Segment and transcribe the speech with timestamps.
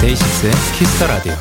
[0.00, 1.32] DAY6의 Kiss the Radio.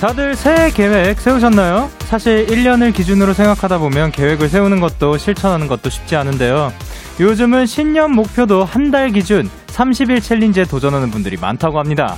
[0.00, 1.95] 다들 새해 계획 세우셨나요?
[2.08, 6.72] 사실 1년을 기준으로 생각하다 보면 계획을 세우는 것도 실천하는 것도 쉽지 않은데요.
[7.18, 12.16] 요즘은 신년 목표도 한 달 기준 30일 챌린지에 도전하는 분들이 많다고 합니다.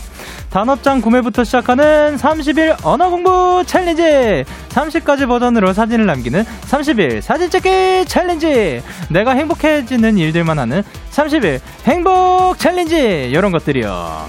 [0.51, 4.45] 단어장 구매부터 시작하는 30일 언어 공부 challenge!
[4.69, 8.83] 30가지 버전으로 사진을 남기는 30일 사진 찍기 challenge!
[9.09, 13.31] 내가 행복해지는 일들만 하는 30일 행복 challenge!
[13.33, 14.27] 이런 것들이요.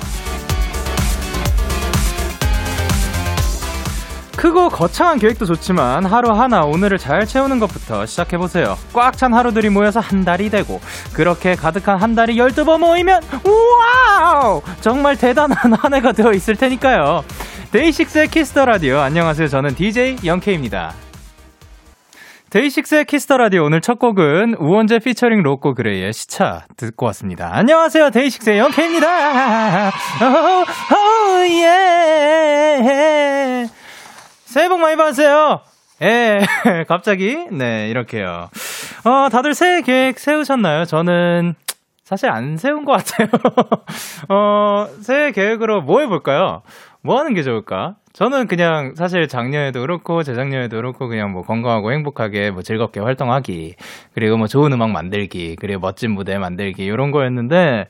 [4.39, 8.77] 크고 거창한 계획도 좋지만 하루하루 오늘을 잘 채우는 것부터 시작해보세요.
[8.93, 10.79] 꽉 찬 하루들이 모여서 한 달이 되고
[11.11, 14.61] 그렇게 가득한 한 달이 열두 번 모이면 우 와우!
[14.79, 17.25] 정말 대단한 한 해가 되어 있을 테니까요.
[17.73, 19.49] DAY6의 Kiss the Radio 안녕하세요.
[19.49, 20.93] 저는 DJ Young K입니다.
[22.49, 27.49] DAY6의 Kiss the Radio 오늘 첫 곡은 우원재 피처링 로꼬 GRAY의 시차 듣고 왔습니다.
[27.51, 28.11] 안녕하세요.
[28.11, 29.89] DAY6의 Young K입니다.
[29.89, 30.63] 오,
[30.95, 32.79] 오, 예.
[34.49, 35.61] 새해 복 많이 받으세요.
[36.01, 36.41] 예,
[36.87, 38.49] 갑자기, 네, 이렇게요.
[39.05, 40.85] 어, 다들 새해 계획 세우셨나요?
[40.85, 41.53] 저는
[42.03, 43.27] 사실 안 세운 것 같아요.
[44.27, 46.63] 어, 새해 계획으로 뭐 해볼까요?
[47.03, 47.97] 뭐 하는 게 좋을까?
[48.13, 53.75] 저는 그냥 사실 작년에도 그렇고 재작년에도 그렇고 그냥 뭐 건강하고 행복하게 뭐 즐겁게 활동하기
[54.15, 57.87] 그리고 뭐 좋은 음악 만들기 그리고 멋진 무대 만들기 이런 거였는데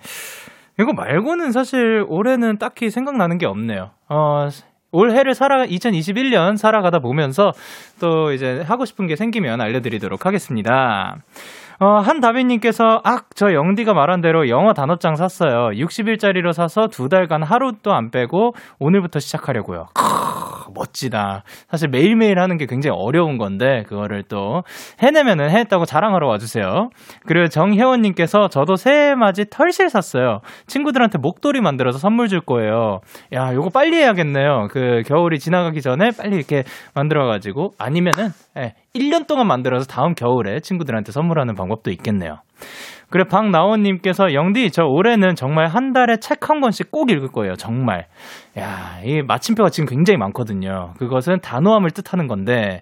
[0.78, 3.92] 이거 말고는 사실 올해는 딱히 생각나는 게 없네요.
[4.10, 4.50] 어,
[4.92, 7.52] 올해를 살아 2021년 살아가다 보면서
[8.00, 11.18] 또 이제 하고 싶은 게 생기면 알려드리도록 하겠습니다.
[11.82, 15.70] 어, 한다비님께서, 악, 저 영디가 말한 대로 영어 단어장 샀어요.
[15.70, 19.88] 60일짜리로 사서 두 달간 하루도 안 빼고 오늘부터 시작하려고요.
[19.94, 20.04] 크,
[20.74, 21.44] 멋지다.
[21.70, 24.64] 사실 매일매일 하는 게 굉장히 어려운 건데, 그거를 또
[25.02, 26.90] 해내면은 해냈다고 자랑하러 와주세요.
[27.26, 30.40] 그리고 정혜원님께서 저도 새해 맞이 털실 샀어요.
[30.68, 33.00] 친구들한테 목도리 만들어서 선물 줄 거예요.
[33.34, 34.68] 야, 요거 빨리 해야겠네요.
[34.72, 36.64] 그 겨울이 지나가기 전에 빨리 이렇게
[36.94, 42.38] 만들어가지고, 아니면은, 예, 1년 동안 만들어서 다음 겨울에 친구들한테 선물하는 방법도 있겠네요.
[43.10, 47.56] 그래, 박나원님께서, 영디, 저 올해는 정말 한 달에 책 한 권씩 꼭 읽을 거예요.
[47.56, 48.06] 정말.
[48.58, 50.94] 야, 이 마침표가 지금 굉장히 많거든요.
[51.00, 52.82] 그것은 단호함을 뜻하는 건데,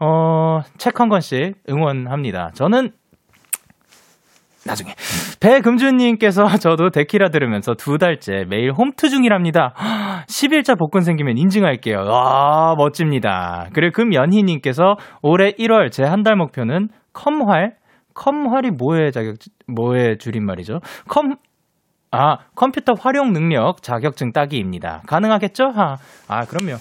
[0.00, 2.50] 어, 책 한 권씩 응원합니다.
[2.54, 2.90] 저는
[4.66, 4.92] 나중에.
[5.40, 9.72] 배금주님께서 저도 데키라 들으면서 두 달째 매일 홈트 중이랍니다.
[10.28, 11.98] 10일차 복권 생기면 인증할게요.
[12.06, 13.68] 와, 멋집니다.
[13.72, 17.74] 그리고 금연희님께서 올해 1월 제 한 달 목표는 컴활?
[18.18, 19.36] 컴활이 뭐의 자격,
[19.68, 20.80] 뭐의 줄임말이죠?
[21.06, 21.36] 컴,
[22.10, 25.02] 아, 컴퓨터 활용 능력 자격증 따기입니다.
[25.06, 25.68] 가능하겠죠?
[25.68, 25.96] 하.
[26.26, 26.78] 아, 그럼요.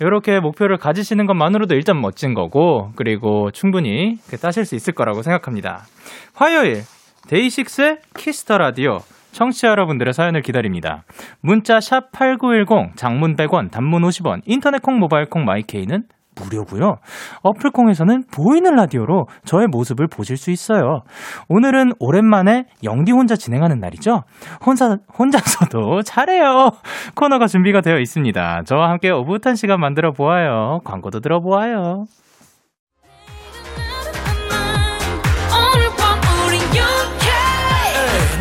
[0.00, 5.86] 이렇게 목표를 가지시는 것만으로도 일단 멋진 거고, 그리고 충분히 따실 수 있을 거라고 생각합니다.
[6.34, 6.82] 화요일,
[7.28, 8.98] DAY6의 Kiss the Radio.
[9.32, 11.02] 청취자 여러분들의 사연을 기다립니다.
[11.40, 16.04] 문자 샵 8910, 장문 100원, 단문 50원, 인터넷 콩, 모바일 콩, my K는
[16.40, 16.96] 무료고요.
[17.42, 21.00] 어플 콩에서는 보이는 라디오로 저의 모습을 보실 수 있어요.
[21.48, 24.22] 오늘은 오랜만에 영디 혼자 진행하는 날이죠.
[24.64, 26.70] 혼자 혼자서도 잘해요.
[27.14, 28.62] 코너가 준비가 되어 있습니다.
[28.66, 30.80] 저와 함께 오붓한 시간 만들어 보아요.
[30.84, 32.04] 광고도 들어 보아요.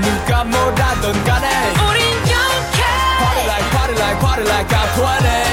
[0.01, 1.47] 누가 뭐라던 간에
[1.87, 2.81] 우린 영케
[3.19, 5.44] Party like party like party like I'm 20우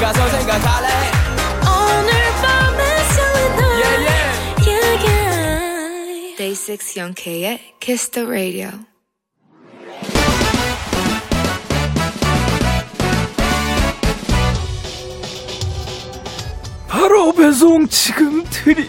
[0.00, 0.88] 가서 생각할래?
[1.62, 2.12] 오늘
[2.42, 5.06] 밤에 설레는 Yeah yeah.
[5.06, 6.36] Yeah.
[6.36, 8.70] Day 6 영케의 Kiss the Radio.
[16.88, 18.86] 바로 배송 지금 드리.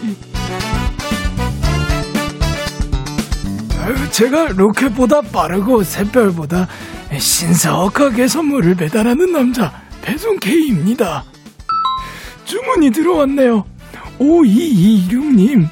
[4.10, 6.68] 제가 로켓보다 빠르고 샛별보다
[7.18, 11.24] 신사옥하게 선물을 배달하는 남자 배송 K입니다.
[12.44, 13.64] 주문이 들어왔네요.
[14.18, 15.66] 5226님.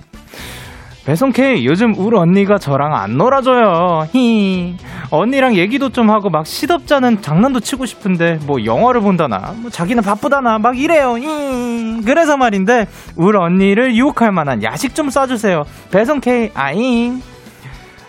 [1.05, 4.09] 배송 K 요즘 우리 언니가 저랑 안 놀아줘요.
[4.13, 4.77] 히.
[5.11, 10.59] 언니랑 얘기도 좀 하고 막 시덥잖은 장난도 치고 싶은데 뭐 영화를 본다나 뭐 자기는 바쁘다나
[10.59, 11.17] 막 이래요.
[11.17, 12.03] 히.
[12.05, 15.65] 그래서 말인데 우리 언니를 유혹할 만한 야식 좀 쏴주세요.
[15.93, 17.23] 배송 K 아잉.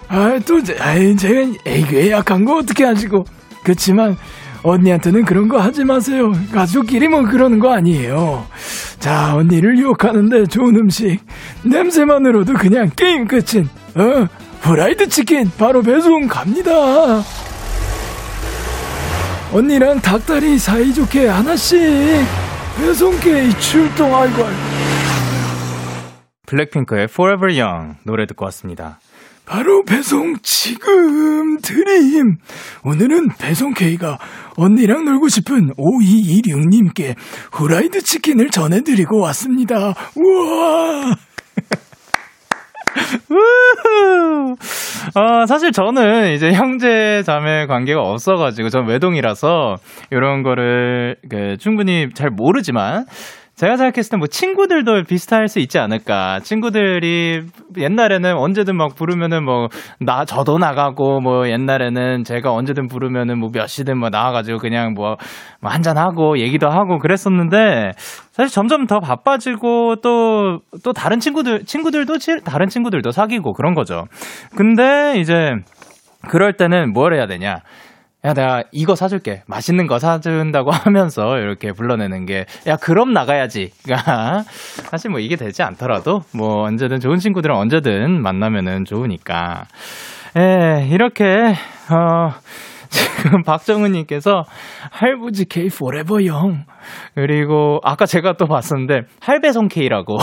[0.09, 3.25] 아, 또, 제- 아이, 제가 애교에 약한 거 어떻게 하시고.
[3.61, 4.15] 그렇지만,
[4.63, 6.31] 언니한테는 그런 거 하지 마세요.
[6.53, 8.45] 가족끼리 뭐 그러는 거 아니에요.
[8.99, 11.19] 자, 언니를 유혹하는데 좋은 음식.
[11.63, 14.27] 냄새만으로도 그냥 게임 끝인, 어,
[14.61, 17.23] 후라이드 치킨 바로 배송 갑니다.
[19.53, 21.79] 언니랑 닭다리 사이좋게 하나씩
[22.77, 24.59] 배송 K 출동 아이고 아이고.
[26.45, 28.99] 블랙핑크의 Forever Young 노래 듣고 왔습니다.
[29.47, 32.35] 바로 배송 지금 드림.
[32.83, 34.17] 오늘은 배송 K가
[34.57, 37.15] 언니랑 놀고 싶은 5226님께
[37.53, 39.93] 후라이드 치킨을 전해드리고 왔습니다.
[40.17, 41.15] 우와.
[45.15, 49.77] 어, 사실 저는 이제 형제 자매 관계가 없어가지고, 전 외동이라서,
[50.11, 53.05] 이런 거를, 그, 충분히 잘 모르지만,
[53.57, 56.39] 제가 생각했을 때 뭐 친구들도 비슷할 수 있지 않을까.
[56.41, 57.41] 친구들이
[57.75, 59.67] 옛날에는 언제든 막 부르면은 뭐,
[59.99, 65.15] 나, 저도 나가고, 뭐 옛날에는 제가 언제든 부르면은 뭐 몇 시든 뭐 나와가지고 그냥 뭐,
[65.59, 67.93] 뭐 한잔 하고 얘기도 하고 그랬었는데,
[68.31, 74.05] 사실 점점 더 바빠지고 또, 또 다른 친구들, 친구들도 치- 다른 친구들도 사귀고 그런 거죠.
[74.55, 75.49] 근데 이제,
[76.29, 77.57] 그럴 때는 뭘 해야 되냐.
[78.27, 79.43] 야, 내가 이거 사줄게.
[79.47, 83.71] 맛있는 거 사준다고 하면서 이렇게 불러내는 게, 야, 그럼 나가야지.
[83.87, 84.43] 가
[84.91, 89.63] 사실 뭐 이게 되지 않더라도, 뭐 언제든 좋은 친구들은 언제든 만나면은 좋으니까.
[90.37, 91.25] 예, 이렇게,
[91.89, 92.33] 어,
[92.89, 94.43] 지금 박정은님께서
[94.91, 96.65] 할부지 K forever young.
[97.15, 100.17] 그리고 아까 제가 또 봤었는데, 할배송 K라고.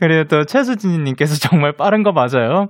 [0.00, 2.66] 그리고 또 최수진님께서 정말 빠른 거 맞아요.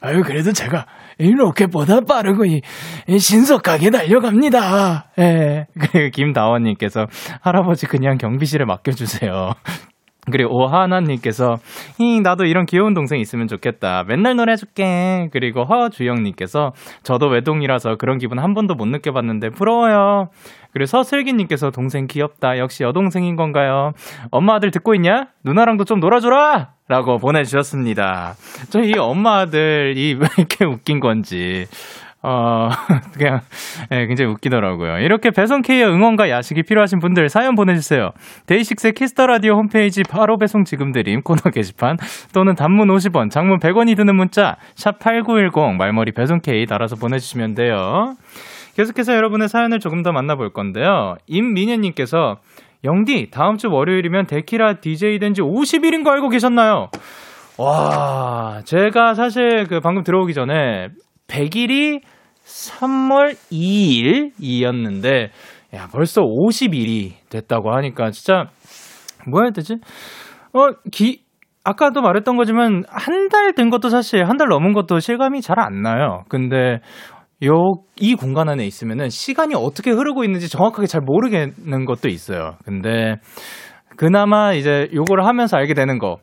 [0.00, 2.62] 아유, 그래도 제가 이 로켓보다 빠르고 이,
[3.08, 5.10] 이 신속하게 달려갑니다.
[5.18, 5.66] 예.
[5.78, 7.06] 그리고 김다원님께서
[7.40, 9.52] 할아버지 그냥 경비실에 맡겨주세요.
[10.30, 11.56] 그리고 오하나님께서
[11.98, 14.04] 히 나도 이런 귀여운 동생 있으면 좋겠다.
[14.06, 15.28] 맨날 노래 해줄게.
[15.32, 16.72] 그리고 허주영님께서
[17.02, 20.28] 저도 외동이라서 그런 기분 한 번도 못 느껴봤는데 부러워요.
[20.72, 22.58] 그리고 서슬기님께서 동생 귀엽다.
[22.58, 23.92] 역시 여동생인 건가요?
[24.30, 25.28] 엄마 아들 듣고 있냐?
[25.44, 26.74] 누나랑도 좀 놀아줘라.
[26.90, 28.34] 라고 보내주셨습니다.
[28.68, 31.68] 저희 엄마 아들이 왜 이렇게 웃긴 건지.
[32.20, 32.68] 어,
[33.16, 33.42] 그냥,
[33.92, 34.98] 예, 굉장히 웃기더라고요.
[34.98, 38.10] 이렇게 배송 K의 응원과 야식이 필요하신 분들 사연 보내주세요.
[38.46, 41.96] DAY6의 Kiss the Radio 홈페이지 바로 배송 지금 드림 코너 게시판
[42.34, 48.16] 또는 단문 50원, 장문 100원이 드는 문자 샵8910 말머리 배송 K 달아서 보내주시면 돼요.
[48.74, 51.14] 계속해서 여러분의 사연을 조금 더 만나볼 건데요.
[51.28, 52.38] 임민혜님께서
[52.84, 56.88] 영디 다음 주 월요일이면 데키라 DJ 된 지 50일인 거 알고 계셨나요?
[57.58, 60.88] 와, 제가 사실 그 방금 들어오기 전에
[61.28, 62.00] 100일이
[62.44, 65.28] 3월 2일이었는데,
[65.74, 68.46] 야, 벌써 50일이 됐다고 하니까 진짜,
[69.28, 69.74] 뭐 해야 되지?
[70.54, 71.22] 어, 기,
[71.62, 75.82] 아까도 말했던 거지만, 한 달 된 것도 사실, 한 달 넘은 것도 실감이 잘 안
[75.82, 76.24] 나요.
[76.28, 76.80] 근데,
[77.44, 82.56] 요, 이 공간 안에 있으면은 시간이 어떻게 흐르고 있는지 정확하게 잘 모르겠는 것도 있어요.
[82.64, 83.16] 근데,
[83.96, 86.18] 그나마 이제 요거를 하면서 알게 되는 거.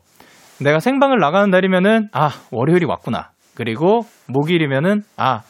[0.60, 3.30] 내가 생방을 나가는 날이면은, 아, 월요일이 왔구나.
[3.54, 5.42] 그리고 목요일이면은, 아,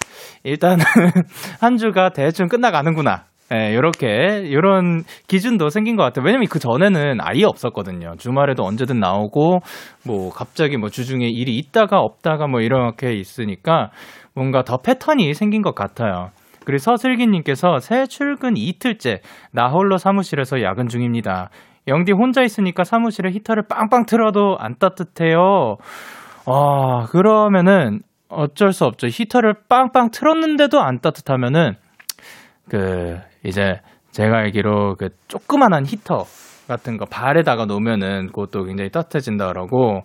[0.42, 0.78] 일단은
[1.60, 3.24] 한 주가 대충 끝나가는구나.
[3.54, 6.24] 예, 요렇게, 요런 기준도 생긴 것 같아요.
[6.26, 8.12] 왜냐면 그 전에는 아예 없었거든요.
[8.18, 9.60] 주말에도 언제든 나오고,
[10.04, 13.90] 뭐, 갑자기 뭐 주중에 일이 있다가 없다가 뭐 이렇게 있으니까
[14.38, 16.31] 뭔가 더 패턴이 생긴 것 같아요.
[16.64, 19.20] 그리고 서슬기님께서 새 출근 이틀째,
[19.52, 21.50] 나 홀로 사무실에서 야근 중입니다.
[21.88, 25.76] 영디 혼자 있으니까 사무실에 히터를 빵빵 틀어도 안 따뜻해요.
[26.47, 29.09] 아, 그러면은 어쩔 수 없죠.
[29.09, 31.73] 히터를 빵빵 틀었는데도 안 따뜻하면은
[32.71, 33.80] 그 이제
[34.12, 36.25] 제가 알기로 그 조그만한 히터
[36.68, 40.02] 같은 거 발에다가 놓으면은 그것도 굉장히 따뜻해진다 그러고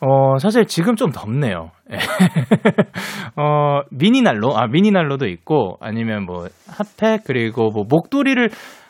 [0.00, 1.70] 어 사실 지금 좀 덥네요.
[1.92, 1.96] 예.
[3.40, 8.48] 어 미니 난로 아 미니 난로도 있고 아니면 뭐 핫팩 그리고 뭐 목도리를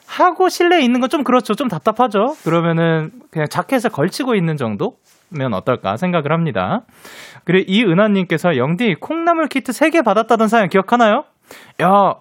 [0.09, 1.55] 하고 실내에 있는 건 좀 그렇죠.
[1.55, 2.35] 좀 답답하죠.
[2.45, 6.81] 그러면은 그냥 자켓을 걸치고 있는 정도면 어떨까 생각을 합니다.
[7.45, 11.23] 그리고 이은하님께서 영디 콩나물 키트 3개 받았다던 사연 기억하나요?
[11.83, 12.15] 야,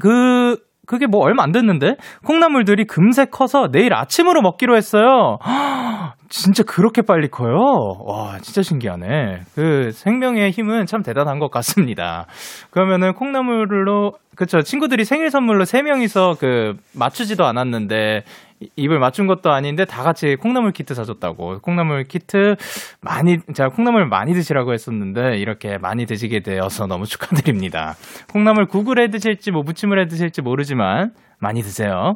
[0.00, 1.96] 그, 그게 뭐 얼마 안 됐는데?
[2.24, 5.38] 콩나물들이 금세 커서 내일 아침으로 먹기로 했어요.
[6.28, 7.56] 진짜 그렇게 빨리 커요?
[8.04, 9.40] 와, 진짜 신기하네.
[9.54, 12.26] 그 생명의 힘은 참 대단한 것 같습니다.
[12.70, 14.60] 그러면은 콩나물로, 그쵸.
[14.62, 18.45] 친구들이 생일 선물로 3명이서 그 맞추지도 않았는데, 이-
[18.76, 21.60] 입을 맞춘 것도 아닌데 다 같이 콩나물 키트 사줬다고.
[21.60, 22.56] 콩나물 키트
[23.00, 27.94] 많이, 제가 콩나물 많이 드시라고 했었는데, 이렇게 많이 드시게 되어서 너무 축하드립니다.
[28.32, 32.14] 콩나물 국을 해 드실지 뭐 무침을 해 드실지 모르지만, 많이 드세요.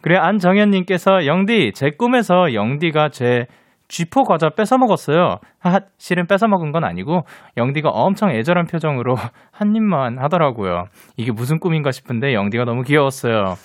[0.00, 3.46] 그래, 안정현님께서, 영디, 제 꿈에서 영디가 제
[3.90, 5.38] 쥐포 과자 뺏어 먹었어요.
[5.58, 7.22] 하, 실은 뺏어 먹은 건 아니고
[7.56, 9.16] 영디가 엄청 애절한 표정으로
[9.50, 10.84] 한 입만 하더라고요.
[11.16, 13.56] 이게 무슨 꿈인가 싶은데 영디가 너무 귀여웠어요.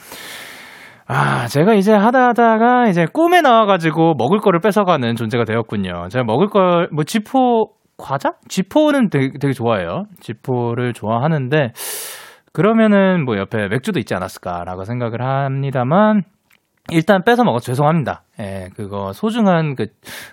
[1.08, 6.08] 아, 제가 이제 하다 하다가 이제 꿈에 나와가지고 먹을 거를 뺏어가는 존재가 되었군요.
[6.10, 8.34] 제가 먹을 걸, 뭐, 지포, 과자?
[8.48, 10.06] 지포는 되게, 되게 좋아해요.
[10.20, 11.74] 지포를 좋아하는데,
[12.54, 16.24] 그러면은 뭐 옆에 맥주도 있지 않았을까라고 생각을 합니다만,
[16.92, 18.24] 일단 뺏어 먹어서 죄송합니다.
[18.40, 19.88] 예, 그거 소중한 그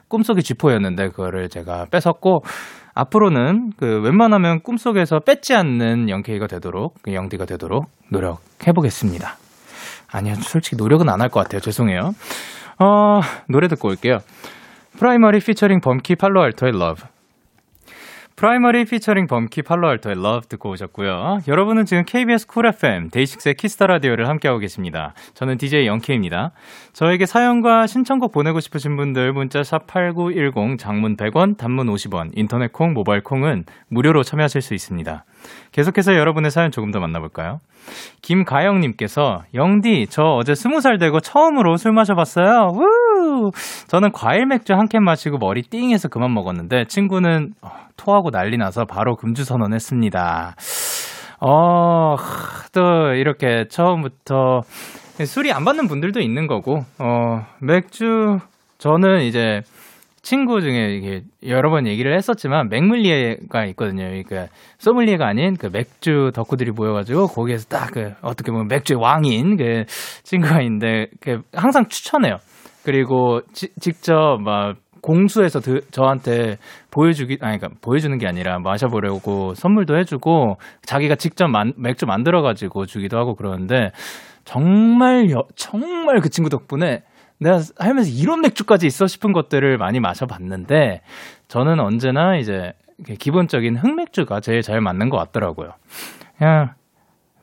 [0.08, 2.42] 꿈속의 쥐포였는데 그거를 제가 뺏었고
[2.94, 9.36] 앞으로는 그 웬만하면 꿈속에서 뺏지 않는 영케이가 되도록 그 영디가 되도록 노력해 보겠습니다.
[10.12, 11.60] 아니요, 솔직히 노력은 안 할 것 같아요.
[11.60, 12.14] 죄송해요.
[12.78, 14.20] 어, 노래 듣고 올게요.
[14.98, 17.02] 프라이머리 피처링 범키 팔로알토의 Love.
[18.36, 21.40] 프라이머리 피처링 범키 팔로알토의 Love 듣고 오셨고요.
[21.46, 25.14] 여러분은 지금 KBS 쿨 FM 데이식스의 키스터 라디오를 함께하고 계십니다.
[25.34, 26.52] 저는 DJ Young K입니다.
[26.92, 33.22] 저에게 사연과 신청곡 보내고 싶으신 분들 문자 샵8910 장문 100원, 단문 50원, 인터넷 콩, 모바일
[33.22, 35.24] 콩은 무료로 참여하실 수 있습니다.
[35.72, 37.60] 계속해서 여러분의 사연 조금 더 만나볼까요?
[38.22, 42.72] 김가영님께서 영디 저 어제 스무 살 되고 처음으로 술 마셔봤어요.
[42.74, 43.11] 우!
[43.88, 48.84] 저는 과일 맥주 한 캔 마시고 머리 띵해서 그만 먹었는데 친구는 어, 토하고 난리 나서
[48.84, 50.54] 바로 금주 선언했습니다.
[51.40, 52.16] 어,
[52.72, 54.60] 또 이렇게 처음부터
[55.24, 58.38] 술이 안 받는 분들도 있는 거고, 어, 맥주,
[58.78, 59.60] 저는 이제
[60.22, 64.04] 친구 중에 이게 여러 번 얘기를 했었지만 맥물리에가 있거든요.
[64.04, 64.46] 그러니까
[64.78, 69.84] 소믈리에가 아닌 그 맥주 덕후들이 모여가지고 거기에서 딱 그 어떻게 보면 맥주의 왕인 그
[70.22, 72.36] 친구가 있는데 그 항상 추천해요.
[72.84, 76.56] 그리고 지, 직접 막 공수해서 드, 저한테
[76.90, 82.86] 보여주기 아니 그러니까 보여주는 게 아니라 마셔보려고 선물도 해주고 자기가 직접 만, 맥주 만들어 가지고
[82.86, 83.90] 주기도 하고 그러는데
[84.44, 87.02] 정말 여, 정말 그 친구 덕분에
[87.40, 91.00] 내가 살면서 이런 맥주까지 있어 싶은 것들을 많이 마셔봤는데
[91.48, 92.72] 저는 언제나 이제
[93.18, 95.72] 기본적인 흑맥주가 제일 잘 맞는 것 같더라고요.
[96.38, 96.74] 그냥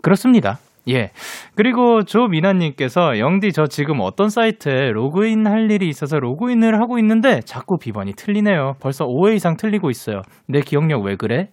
[0.02, 0.60] 그렇습니다.
[0.90, 1.12] 예.
[1.56, 7.78] 그리고 조미나님께서 영디 저 지금 어떤 사이트에 로그인 할 일이 있어서 로그인을 하고 있는데 자꾸
[7.78, 8.74] 비번이 틀리네요.
[8.80, 10.22] 벌써 5회 이상 틀리고 있어요.
[10.48, 11.50] 내 기억력 왜 그래?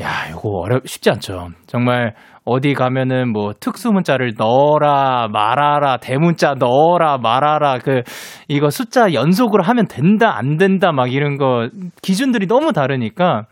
[0.00, 1.48] 야, 이거 어렵 쉽지 않죠.
[1.66, 2.14] 정말
[2.44, 8.02] 어디 가면은 뭐 특수 문자를 넣어라 말아라 대문자 넣어라 말아라 그
[8.48, 11.68] 이거 숫자 연속으로 하면 된다 안 된다 막 이런 거
[12.02, 13.44] 기준들이 너무 다르니까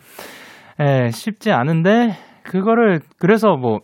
[0.81, 3.79] 에 쉽지 않은데 그거를 그래서 뭐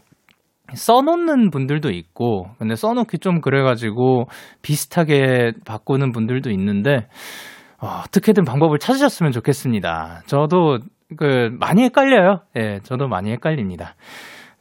[0.74, 4.26] 써놓는 분들도 있고 근데 써놓기 좀 그래가지고
[4.62, 7.06] 비슷하게 바꾸는 분들도 있는데
[7.78, 10.22] 어, 어떻게든 방법을 찾으셨으면 좋겠습니다.
[10.26, 10.78] 저도
[11.16, 12.40] 그 많이 헷갈려요.
[12.56, 13.94] 예, 저도 많이 헷갈립니다.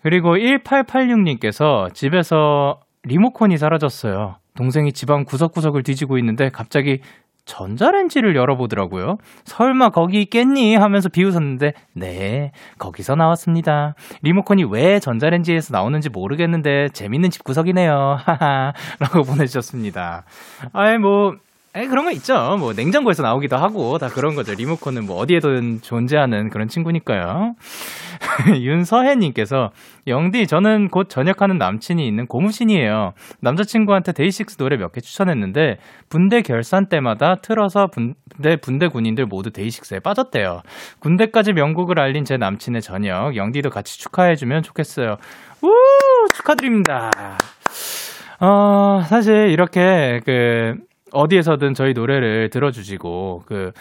[0.03, 4.35] 그리고 1886님께서 집에서 리모컨이 사라졌어요.
[4.55, 6.99] 동생이 집안 구석구석을 뒤지고 있는데 갑자기
[7.45, 9.17] 전자레인지를 열어보더라고요.
[9.45, 10.75] 설마 거기 있겠니?
[10.75, 13.95] 하면서 비웃었는데, 네, 거기서 나왔습니다.
[14.23, 18.17] 리모컨이 왜 전자레인지에서 나오는지 모르겠는데, 재밌는 집구석이네요.
[18.25, 18.73] 하하.
[18.99, 20.25] 라고 보내주셨습니다.
[20.73, 21.35] 아이, 뭐,
[21.77, 22.55] 에 그런 거 있죠.
[22.57, 24.53] 뭐 냉장고에서 나오기도 하고 다 그런 거죠.
[24.53, 27.55] 리모컨은 뭐 어디에든 존재하는 그런 친구니까요.
[28.61, 29.71] 윤서혜님께서
[30.07, 33.11] 영디 저는 곧 전역하는 남친이 있는 고무신이에요.
[33.41, 35.75] 남자친구한테 데이식스 노래 몇 개 추천했는데
[36.09, 40.61] 군대 결산 때마다 틀어서 군대 군대 군인들 모두 데이식스에 빠졌대요.
[40.99, 45.17] 군대까지 명곡을 알린 제 남친의 전역 영디도 같이 축하해주면 좋겠어요.
[45.61, 45.69] 우
[46.35, 47.11] 축하드립니다.
[48.39, 50.75] 어 사실 이렇게 그
[51.15, 53.71] 어디에서든 저희 노래를 들어주시고 그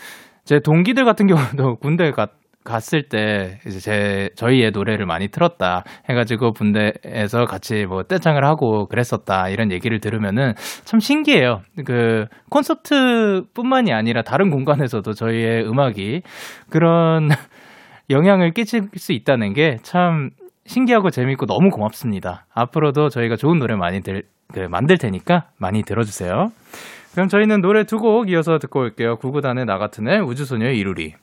[0.45, 2.31] 제 동기들 같은 경우도 군대 갔
[2.65, 9.51] 갔을 때 이제 제 저희의 노래를 많이 틀었다 해가지고 군대에서 같이 뭐 떼창을 하고 그랬었다
[9.51, 11.61] 이런 얘기를 들으면은 참 신기해요.
[11.85, 16.23] 그 콘서트뿐만이 아니라 다른 공간에서도 저희의 음악이
[16.71, 17.29] 그런
[18.09, 20.31] 영향을 끼칠 수 있다는 게 참
[20.67, 22.47] 신기하고 재밌고 너무 고맙습니다.
[22.55, 24.23] 앞으로도 저희가 좋은 노래 많이 들,
[24.55, 26.49] 그 만들 테니까 많이 들어주세요.
[27.15, 29.17] 그럼 저희는 노래 두 곡 이어서 듣고 올게요.
[29.19, 31.15] 구구단의 나 같은 애, 우주소녀의 이루리.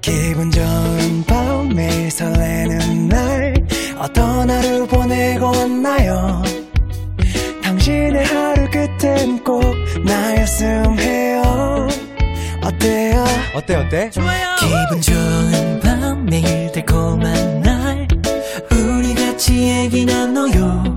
[0.00, 3.54] 기분 좋은 밤 매일 설레는 날
[3.98, 6.42] 어떤 하루 보내고 왔나요
[7.62, 9.62] 당신의 하루 끝엔 꼭
[10.04, 11.42] 나였음 해요
[12.64, 13.24] 어때요
[13.54, 14.10] 어때 어때?
[14.10, 18.08] 좋아요 기분 좋은 밤 매일 달콤한 날
[18.72, 20.96] 우리 같이 얘기 나눠요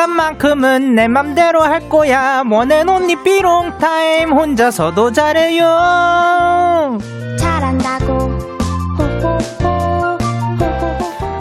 [0.00, 2.42] 시간만큼은 내 맘대로 할 거야.
[2.50, 6.98] 원앤 온리 삐롱 타임 혼자서도 잘해요.
[7.38, 8.38] 잘한다고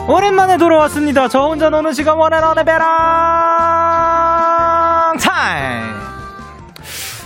[0.09, 1.29] 오랜만에 돌아왔습니다.
[1.29, 3.88] 저 혼자 노는 시간 One and Only 베랑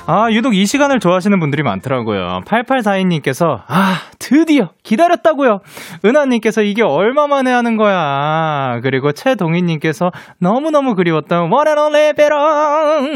[0.06, 2.42] 아, 유독 이 시간을 좋아하시는 분들이 많더라고요.
[2.46, 5.60] 8842님께서, 아, 드디어 기다렸다고요.
[6.04, 8.82] 은하님께서 이게 얼마 만에 하는 거야.
[8.84, 13.14] 그리고 최동희님께서 너무너무 그리웠던 One and Only 베런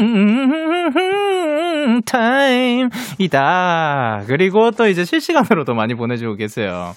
[2.06, 4.22] 타임이다.
[4.26, 6.94] 그리고 또 이제 실시간으로도 많이 보내주고 계세요.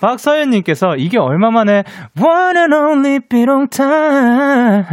[0.00, 1.84] 박서연님께서 이게 얼마 만에
[2.20, 4.84] One and Only 비롱 타임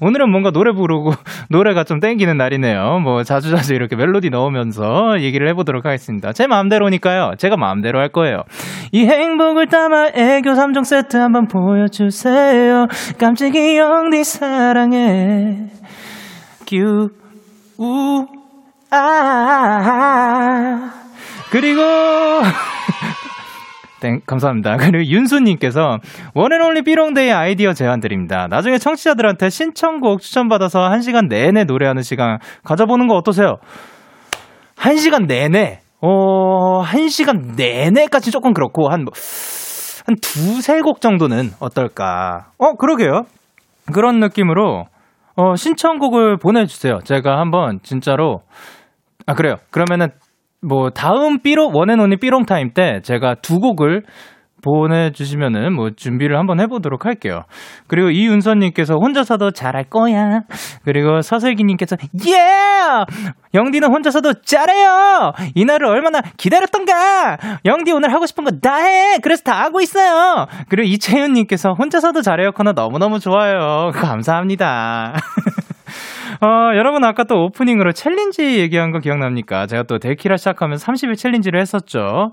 [0.00, 1.12] 오늘은 뭔가 노래 부르고
[1.50, 3.00] 노래가 좀 땡기는 날이네요.
[3.00, 6.32] 뭐 자주 자주 이렇게 멜로디 넣으면서 얘기를 해보도록 하겠습니다.
[6.32, 7.34] 제 마음대로니까요.
[7.38, 8.42] 제가 마음대로 할 거예요.
[8.92, 12.86] 이 행복을 담아 애교 3종 세트 한번 보여주세요.
[13.18, 15.56] 깜찍이 형네 사랑해
[16.66, 17.08] 규
[17.78, 18.26] 우,
[18.90, 20.90] 아.
[21.50, 21.80] 그리고,
[24.00, 24.76] 땡, 감사합니다.
[24.80, 25.98] 그리고 윤수님께서
[26.34, 28.46] 원앤올리 삐롱데이 아이디어 제안 드립니다.
[28.48, 33.56] 나중에 청취자들한테 신청곡 추천받아서 한 시간 내내 노래하는 시간 가져보는 거 어떠세요?
[34.76, 39.12] 한 시간 내내, 어, 한 시간 내내까지 조금 그렇고, 한, 뭐,
[40.06, 42.46] 한 두세 곡 정도는 어떨까?
[42.56, 43.24] 어, 그러게요.
[43.92, 44.86] 그런 느낌으로,
[45.36, 47.00] 어, 신청곡을 보내주세요.
[47.04, 48.40] 제가 한번 진짜로,
[49.26, 49.56] 아, 그래요.
[49.70, 50.08] 그러면은,
[50.62, 54.02] 뭐, 다음 삐롱, 원앤온리 삐롱 타임 때 제가 두 곡을
[54.62, 57.44] 보내주시면은 뭐 준비를 한번 해보도록 할게요.
[57.86, 60.40] 그리고 이윤선님께서 혼자서도 잘할 거야.
[60.84, 61.96] 그리고 서슬기님께서
[62.28, 62.36] 예!
[63.54, 65.32] 영디는 혼자서도 잘해요.
[65.54, 67.38] 이 날을 얼마나 기다렸던가.
[67.64, 69.16] 영디 오늘 하고 싶은 거 다 해.
[69.22, 70.44] 그래서 다 하고 있어요.
[70.68, 73.90] 그리고 이채윤님께서 혼자서도 잘해요 코너 너무 너무 좋아요.
[73.94, 75.14] 감사합니다.
[76.42, 79.66] 어, 여러분 아까 또 오프닝으로 챌린지 얘기한 거 기억납니까?
[79.66, 82.32] 제가 또 데키라 시작하면서 30일 챌린지를 했었죠.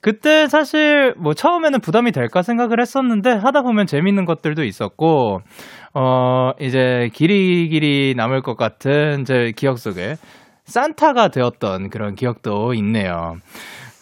[0.00, 5.40] 그때 사실 뭐 처음에는 부담이 될까 생각을 했었는데 하다 보면 재밌는 것들도 있었고
[5.94, 10.14] 어 이제 길이 길이 남을 것 같은 제 기억 속에
[10.64, 13.36] 산타가 되었던 그런 기억도 있네요.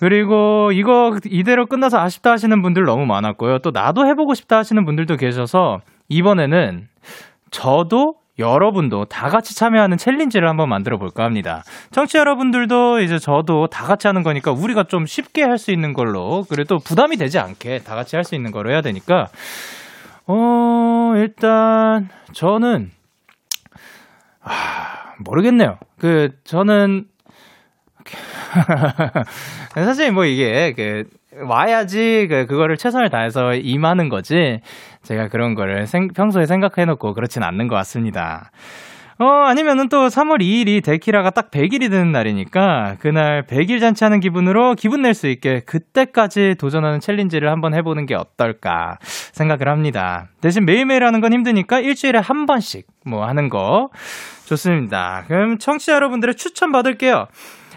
[0.00, 3.58] 그리고 이거 이대로 끝나서 아쉽다 하시는 분들 너무 많았고요.
[3.58, 6.88] 또 나도 해보고 싶다 하시는 분들도 계셔서 이번에는
[7.50, 11.62] 저도 여러분도 다 같이 참여하는 챌린지를 한번 만들어 볼까 합니다.
[11.92, 15.92] 청취 자 여러분들도 이제 저도 다 같이 하는 거니까 우리가 좀 쉽게 할 수 있는
[15.92, 19.29] 걸로 또 부담이 되지 않게 다 같이 할 수 있는 걸로 해야 되니까
[20.26, 22.90] 어 일단 저는
[24.42, 25.79] 아 모르겠네요.
[25.98, 27.05] 그 저는
[29.74, 31.05] 사실 뭐 이게 그
[31.42, 34.61] 와야지 그 그거를 최선을 다해서 임하는 거지
[35.03, 38.50] 제가 그런 거를 생, 평소에 생각해 놓고 그렇진 않는 것 같습니다.
[39.20, 45.03] 어, 아니면은 또 3월 2일이 데키라가 딱 100일이 되는 날이니까 그날 100일 잔치하는 기분으로 기분
[45.03, 50.29] 낼 수 있게 그때까지 도전하는 챌린지를 한번 해보는 게 어떨까 생각을 합니다.
[50.40, 53.90] 대신 매일매일 하는 건 힘드니까 일주일에 한 번씩 뭐 하는 거
[54.46, 55.24] 좋습니다.
[55.29, 57.26] 그럼 청취자 여러분들의 추천 받을게요.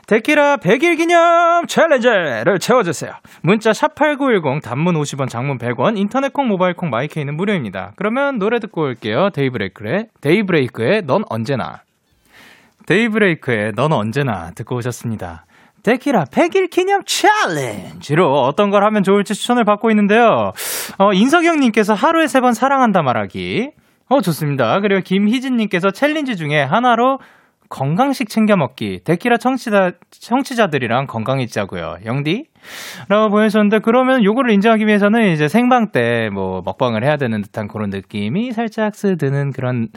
[0.08, 3.12] 데키라 100일 기념 챌린지를 채워주세요.
[3.41, 7.93] 문자 샵8910 단문 50원 장문 100원 인터넷 콩 모바일 콩 마이케이는 무료입니다.
[7.95, 9.29] 그러면 노래 듣고 올게요.
[9.34, 11.82] 데이브레이크의 데이브레이크의 넌 언제나
[12.86, 15.45] 데이브레이크의 넌 언제나 듣고 오셨습니다.
[15.84, 20.51] 데키라 100일 기념 챌린지로 어떤 걸 하면 좋을지 추천을 받고 있는데요.
[20.97, 23.71] 어, 인석영님께서 하루에 세 번 사랑한다 말하기.
[24.10, 24.79] 어, 좋습니다.
[24.82, 27.19] 그리고 김희진님께서 챌린지 중에 하나로
[27.73, 29.01] 건강식 챙겨 먹기.
[29.03, 31.97] 데키라 청취자, 청취자들이랑 건강해지자고요.
[32.05, 32.45] 영디?
[33.10, 37.89] 라고 보내셨는데, 그러면 요거를 인정하기 위해서는 이제 생방 때 뭐 먹방을 해야 되는 듯한 그런
[37.89, 39.89] 느낌이 살짝 스드는 그런,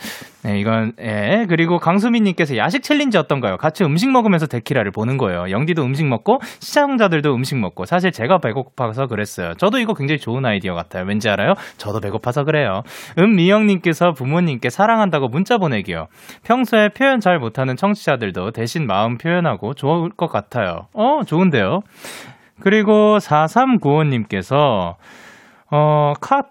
[0.43, 1.47] 네, 이건, 예.
[1.49, 3.57] 그리고 강수민님께서 야식 챌린지 어떤가요?
[3.57, 5.51] 같이 음식 먹으면서 데키라를 보는 거예요.
[5.51, 7.85] 영디도 음식 먹고, 시청자들도 음식 먹고.
[7.87, 9.55] 사실 제가 배고파서 그랬어요.
[9.55, 11.05] 저도 이거 굉장히 좋은 아이디어 같아요.
[11.07, 11.55] 왠지 알아요?
[11.79, 12.83] 저도 배고파서 그래요.
[13.19, 16.07] 은미영님께서 부모님께 사랑한다고 문자 보내기요.
[16.45, 20.87] 평소에 표현 잘 못하는 청취자들도 대신 마음 표현하고 좋을 것 같아요.
[20.93, 21.81] 어, 좋은데요?
[22.61, 24.97] 그리고 4395님께서,
[25.71, 26.43] 어, 카,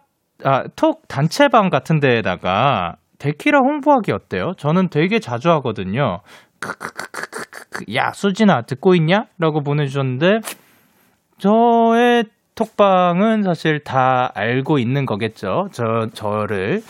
[0.44, 4.54] 아, 톡 단체방 같은 데에다가 데키라 홍보하기 어때요?
[4.58, 6.22] 저는 되게 자주 하거든요.
[6.60, 7.86] 크크크크크크.
[7.96, 9.26] 야, 수진아, 듣고 있냐?
[9.38, 10.42] 라고 보내주셨는데,
[11.38, 15.70] 저의 톡방은 사실 다 알고 있는 거겠죠.
[15.72, 16.82] 저, 저를.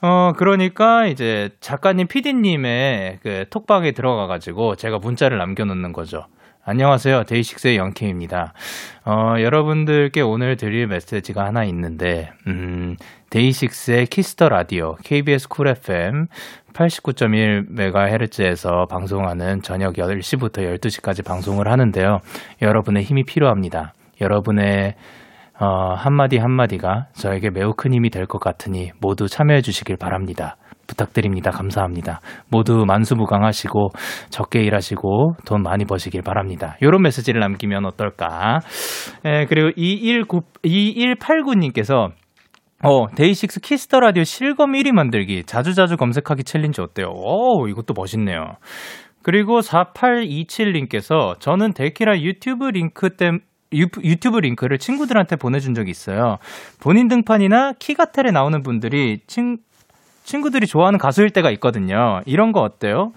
[0.00, 6.26] 어, 그러니까 이제 작가님, 피디님의 그 톡방에 들어가가지고 제가 문자를 남겨놓는 거죠.
[6.66, 7.24] 안녕하세요.
[7.24, 8.54] 데이식스의 영케입니다.
[9.04, 12.96] 어, 여러분들께 오늘 드릴 메시지가 하나 있는데, 음,
[13.28, 16.26] 데이식스의 키스 더 라디오, KBS 쿨 FM
[16.72, 22.20] 89.1MHz에서 방송하는 저녁 10시부터 12시까지 방송을 하는데요.
[22.62, 23.92] 여러분의 힘이 필요합니다.
[24.22, 24.94] 여러분의
[25.60, 30.56] 어, 한마디 한마디가 저에게 매우 큰 힘이 될 것 같으니 모두 참여해 주시길 바랍니다.
[30.86, 31.50] 부탁드립니다.
[31.50, 32.20] 감사합니다.
[32.50, 33.90] 모두 만수무강하시고
[34.30, 36.76] 적게 일하시고 돈 많이 버시길 바랍니다.
[36.80, 38.60] 이런 메시지를 남기면 어떨까?
[39.24, 42.10] 에, 그리고 219, 2189님께서
[42.82, 47.08] 어, 데이식스 키스 더 라디오 실검 1위 만들기 자주자주 검색하기 챌린지 어때요?
[47.14, 48.56] 오, 이것도 멋있네요.
[49.22, 53.30] 그리고 4827님께서 저는 데키라 유튜브 링크 때
[53.72, 56.36] 유튜브 링크를 친구들한테 보내준 적이 있어요.
[56.80, 59.56] 본인 등판이나 키가텔에 나오는 분들이 친,
[60.24, 62.20] 친구들이 좋아하는 가수일 때가 있거든요.
[62.26, 63.12] 이런 거 어때요?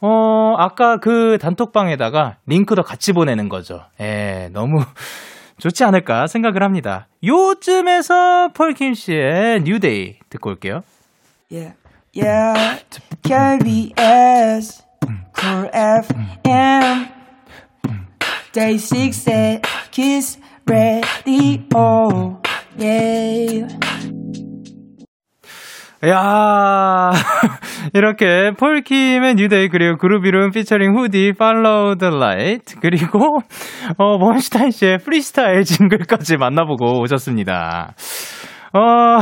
[0.00, 3.80] 어, 아까 그 단톡방에다가 링크도 같이 보내는 거죠.
[4.00, 4.84] 예, 너무
[5.58, 7.08] 좋지 않을까 생각을 합니다.
[7.22, 10.82] 요즘에서 폴킴 씨의 New Day 듣고 올게요.
[11.50, 11.74] Yeah,
[12.14, 12.82] yeah,
[13.22, 14.82] KBS,
[15.38, 17.08] Cool FM,
[18.52, 22.40] Day 6의 Kiss Radio,
[22.78, 24.23] yeah.
[26.08, 27.12] 야
[27.94, 33.38] 이렇게 폴킴의 New Day 그리고 그루비룸 피처링 후디 Follow the Light 그리고
[33.98, 37.94] 어 원슈타인 씨의 프리스타일 징글까지 만나보고 오셨습니다.
[38.72, 39.18] 어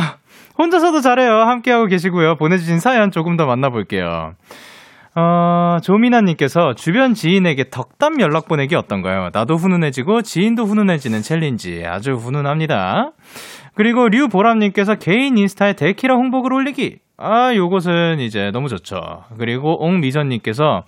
[0.59, 1.33] 혼자서도 잘해요.
[1.33, 2.37] 함께하고 계시고요.
[2.37, 4.33] 보내주신 사연 조금 더 만나볼게요.
[5.14, 9.29] 어, 조미나님께서 주변 지인에게 덕담 연락 보내기 어떤가요?
[9.33, 13.11] 나도 훈훈해지고 지인도 훈훈해지는 챌린지 아주 훈훈합니다.
[13.74, 16.98] 그리고 류보람님께서 개인 인스타에 데키라 홍보글 올리기.
[17.16, 19.00] 아, 요것은 이제 너무 좋죠.
[19.38, 20.82] 그리고 옥미전님께서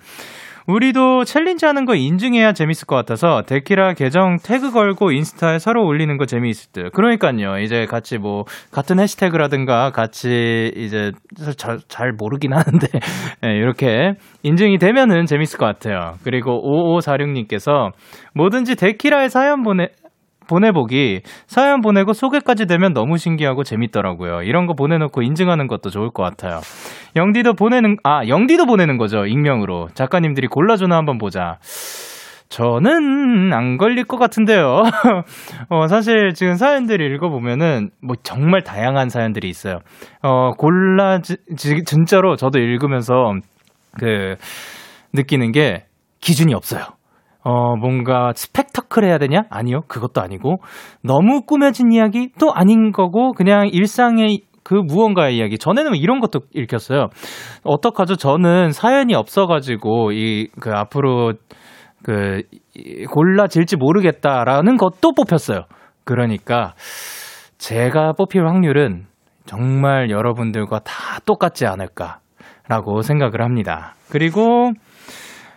[0.67, 6.17] 우리도 챌린지 하는 거 인증해야 재밌을 것 같아서 데키라 계정 태그 걸고 인스타에 서로 올리는
[6.17, 6.93] 거 재미있을 듯.
[6.93, 7.59] 그러니까요.
[7.59, 11.13] 이제 같이 뭐 같은 해시태그라든가 같이 이제
[11.59, 12.87] 잘, 잘 모르긴 하는데
[13.43, 16.15] 네, 이렇게 인증이 되면은 재밌을 것 같아요.
[16.25, 16.63] 그리고
[16.99, 17.93] 5546님께서
[18.35, 19.89] 뭐든지 데키라에 사연 보내
[20.49, 24.43] 보내보기 사연 보내고 소개까지 되면 너무 신기하고 재밌더라고요.
[24.43, 26.61] 이런 거 보내놓고 인증하는 것도 좋을 것 같아요.
[27.17, 31.59] 영디도 보내는 아 영디도 보내는 거죠 익명으로 작가님들이 골라주나 한번 보자.
[32.49, 34.83] 저는 안 걸릴 것 같은데요.
[35.71, 39.81] 어, 사실 지금 사연들을 읽어보면은 뭐 정말 다양한 사연들이 있어요.
[40.23, 43.33] 어, 골라, 지, 진짜로 저도 읽으면서
[43.99, 44.37] 그
[45.13, 45.87] 느끼는 게
[46.21, 46.83] 기준이 없어요.
[47.45, 49.43] 어, 뭔가 스펙터클 해야 되냐?
[49.51, 49.83] 아니요.
[49.87, 50.57] 그것도 아니고.
[51.03, 52.31] 너무 꾸며진 이야기?
[52.41, 55.59] 또 아닌 거고, 그냥 일상의 그 무언가의 이야기.
[55.59, 57.09] 전에는 이런 것도 읽혔어요.
[57.65, 58.17] 어떡하죠?
[58.17, 61.35] 저는 사연이 없어가지고, 이, 그 앞으로,
[62.03, 62.43] 그,
[63.13, 65.65] 골라질지 모르겠다라는 것도 뽑혔어요.
[66.05, 66.73] 그러니까,
[67.59, 69.05] 제가 뽑힐 확률은
[69.45, 73.95] 정말 여러분들과 다 똑같지 않을까라고 생각을 합니다.
[74.11, 74.71] 그리고,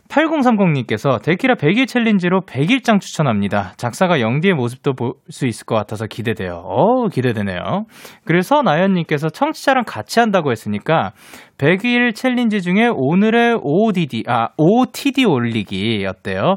[0.10, 3.74] 8030님께서 데키라 100일 챌린지로 100일장 추천합니다.
[3.78, 6.62] 작사가 영디의 모습도 볼 수 있을 것 같아서 기대돼요.
[6.64, 7.86] 어, 기대되네요.
[8.26, 11.12] 그래서 나연님께서 청취자랑 같이 한다고 했으니까
[11.58, 16.56] 100일 챌린지 중에 오늘의 ODD, 아, OOTD 올리기 어때요?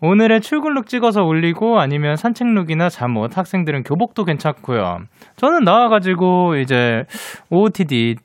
[0.00, 4.98] 오늘의 출근룩 찍어서 올리고 아니면 산책룩이나 잠옷, 학생들은 교복도 괜찮고요.
[5.36, 7.02] 저는 나와가지고 이제
[7.50, 8.16] OOTD를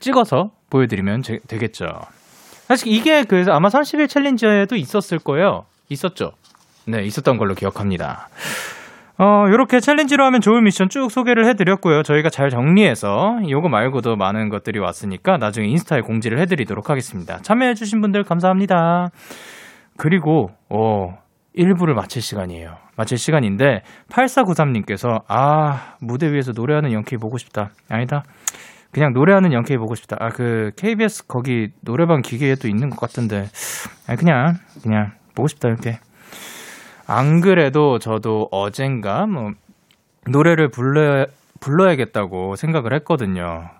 [0.00, 1.86] 찍어서 보여드리면 제, 되겠죠.
[2.68, 5.64] 사실 이게 그 아마 30일 챌린지에도 있었을 거예요.
[5.88, 6.32] 있었죠.
[6.86, 8.28] 네, 있었던 걸로 기억합니다.
[9.16, 12.02] 어, 요렇게 챌린지로 하면 좋은 미션 쭉 소개를 해드렸고요.
[12.02, 17.38] 저희가 잘 정리해서 요거 말고도 많은 것들이 왔으니까 나중에 인스타에 공지를 해드리도록 하겠습니다.
[17.38, 19.08] 참여해주신 분들 감사합니다.
[19.96, 21.16] 그리고, 어,
[21.56, 22.76] 1부를 마칠 시간이에요.
[22.96, 27.70] 마칠 시간인데, 8493님께서, 아, 무대 위에서 노래하는 영케이 보고 싶다.
[27.88, 28.22] 아니다.
[28.90, 30.16] 그냥 노래하는 영케이 보고 싶다.
[30.18, 33.48] 아, 그, KBS 거기 노래방 기계에도 있는 것 같은데.
[34.06, 35.98] 아, 그냥, 그냥 보고 싶다, 이렇게.
[37.06, 39.52] 안 그래도 저도 어젠가, 뭐,
[40.26, 41.26] 노래를 불러,
[41.60, 43.70] 불러야겠다고 생각을 했거든요.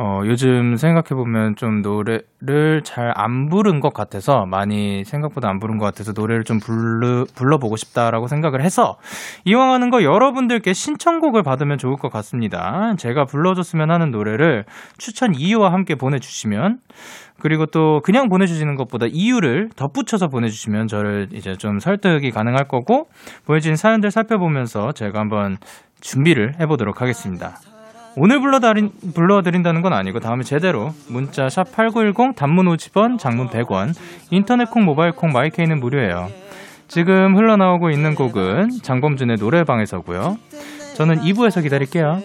[0.00, 5.84] 어, 요즘 생각해보면 좀 노래를 잘 안 부른 것 같아서 많이 생각보다 안 부른 것
[5.86, 8.96] 같아서 노래를 좀 불러, 불러보고 싶다라고 생각을 해서
[9.44, 12.94] 이왕 하는 거 여러분들께 신청곡을 받으면 좋을 것 같습니다.
[12.96, 14.64] 제가 불러줬으면 하는 노래를
[14.98, 16.78] 추천 이유와 함께 보내주시면
[17.40, 23.08] 그리고 또 그냥 보내주시는 것보다 이유를 덧붙여서 보내주시면 저를 이제 좀 설득이 가능할 거고
[23.46, 25.56] 보여진 사연들 살펴보면서 제가 한번
[26.00, 27.56] 준비를 해보도록 하겠습니다.
[28.16, 33.94] 오늘 불러드린, 불러드린다는 건 아니고 다음에 제대로 문자 샵8910 단문 50원 장문 100원
[34.30, 36.28] 인터넷 콩 모바일 콩 마이케이는 무료예요.
[36.88, 40.38] 지금 흘러나오고 있는 곡은 장범준의 노래방에서고요.
[40.94, 42.20] 저는 2부에서 기다릴게요.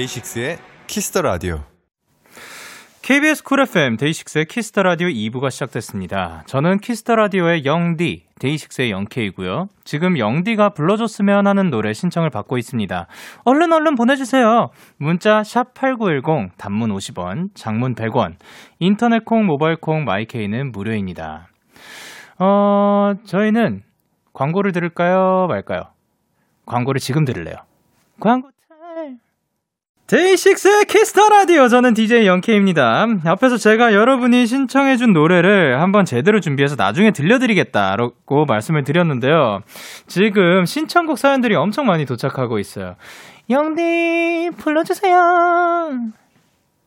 [0.00, 1.60] 데이식스의 키스 더 라디오.
[3.02, 6.42] KBS 쿨 FM 데이식스의 키스 더 라디오 2부가 시작됐습니다.
[6.46, 9.66] 저는 키스 더 라디오의 영디, 데이식스의 영케이고요.
[9.84, 13.08] 지금 영디가 불러줬으면 하는 노래 신청을 받고 있습니다.
[13.44, 14.70] 얼른 얼른 보내주세요.
[14.96, 18.36] 문자 샵 #8910 단문 50원, 장문 100원,
[18.78, 21.48] 인터넷 콩, 모바일 콩, 마이케이는 무료입니다.
[22.38, 23.82] 어 저희는
[24.32, 25.82] 광고를 들을까요, 말까요?
[26.64, 27.56] 광고를 지금 들을래요.
[28.18, 28.48] 광고.
[30.10, 33.06] 데이식스의 키스 더 라디오 저는 DJ 영케입니다.
[33.26, 39.60] 앞에서 제가 여러분이 신청해준 노래를 한번 제대로 준비해서 나중에 들려드리겠다라고 말씀을 드렸는데요.
[40.08, 42.96] 지금 신청곡 사연들이 엄청 많이 도착하고 있어요.
[43.50, 46.00] 영디 불러주세요.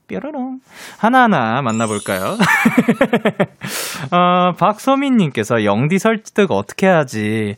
[0.10, 0.60] 뾰로롱
[0.98, 2.36] 하나하나 만나볼까요?
[4.12, 7.56] 어, 박소민님께서 영디 설득 어떻게 하지?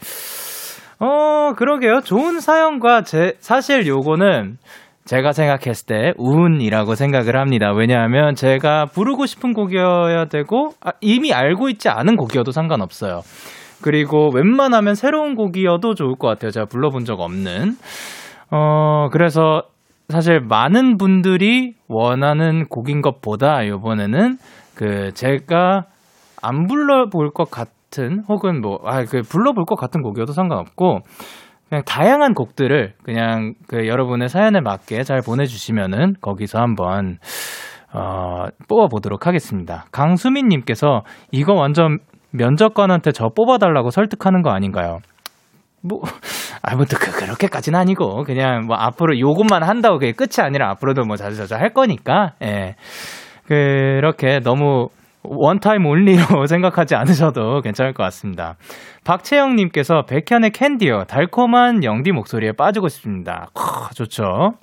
[1.00, 2.02] 어 그러게요.
[2.02, 4.60] 좋은 사연과 제 사실 요거는
[5.06, 7.72] 제가 생각했을 때 운이라고 생각을 합니다.
[7.72, 13.22] 왜냐하면 제가 부르고 싶은 곡이어야 되고 아, 이미 알고 있지 않은 곡이어도 상관없어요.
[13.84, 16.50] 그리고 웬만하면 새로운 곡이어도 좋을 것 같아요.
[16.50, 17.74] 제가 불러본 적 없는.
[18.50, 19.64] 어 그래서
[20.10, 24.38] 사실 많은 분들이 원하는 곡인 것보다 이번에는
[24.76, 25.86] 그 제가
[26.42, 31.00] 안 불러볼 것 같은 혹은 뭐 아 그 불러볼 것 같은 곡이어도 상관없고
[31.70, 37.18] 그냥 다양한 곡들을 그냥 그 여러분의 사연에 맞게 잘 보내주시면은 거기서 한번
[37.94, 39.86] 어, 뽑아보도록 하겠습니다.
[39.92, 42.00] 강수민님께서 이거 완전
[42.32, 45.00] 면접관한테 저 뽑아달라고 설득하는 거 아닌가요?
[45.82, 46.02] 뭐,
[46.62, 51.06] 아, 뭐, 또, 그, 그렇게까지는 아니고, 그냥, 뭐, 앞으로 요것만 한다고 그게 끝이 아니라 앞으로도
[51.06, 52.76] 뭐 자주자주 할 거니까, 예.
[53.46, 54.90] 그렇게 너무
[55.30, 58.56] 원타임 올리로 생각하지 않으셔도 괜찮을 것 같습니다.
[59.04, 61.06] 박채영님께서 백현의 캔디요.
[61.06, 63.50] 달콤한 영디 목소리에 빠지고 싶습니다.
[63.54, 64.54] 크, 좋죠.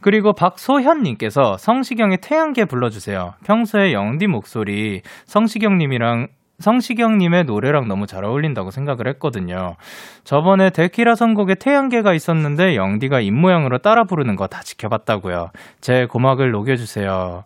[0.00, 3.34] 그리고 박소현님께서 성시경의 태양계 불러주세요.
[3.44, 9.76] 평소에 영디 목소리 성시경님이랑 성시경님의 노래랑 너무 잘 어울린다고 생각을 했거든요.
[10.24, 15.50] 저번에 데키라 선곡에 태양계가 있었는데 영디가 입모양으로 따라 부르는 거 다 지켜봤다고요.
[15.80, 17.44] 제 고막을 녹여주세요.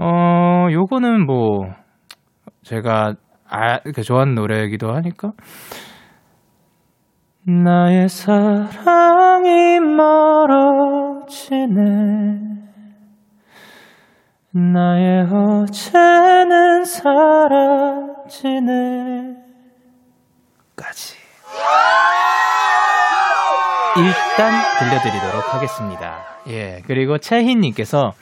[0.00, 1.66] 어, 요거는 뭐,
[2.62, 3.14] 제가,
[3.48, 5.32] 아, 이렇게 좋아하는 노래이기도 하니까.
[7.44, 11.26] 나의 사랑이 멀어지네.
[14.52, 18.68] 나의 어제는 사라지네.
[20.76, 21.16] 까지.
[23.96, 26.18] 일단 들려드리도록 하겠습니다.
[26.46, 28.12] 예, 그리고 채희님께서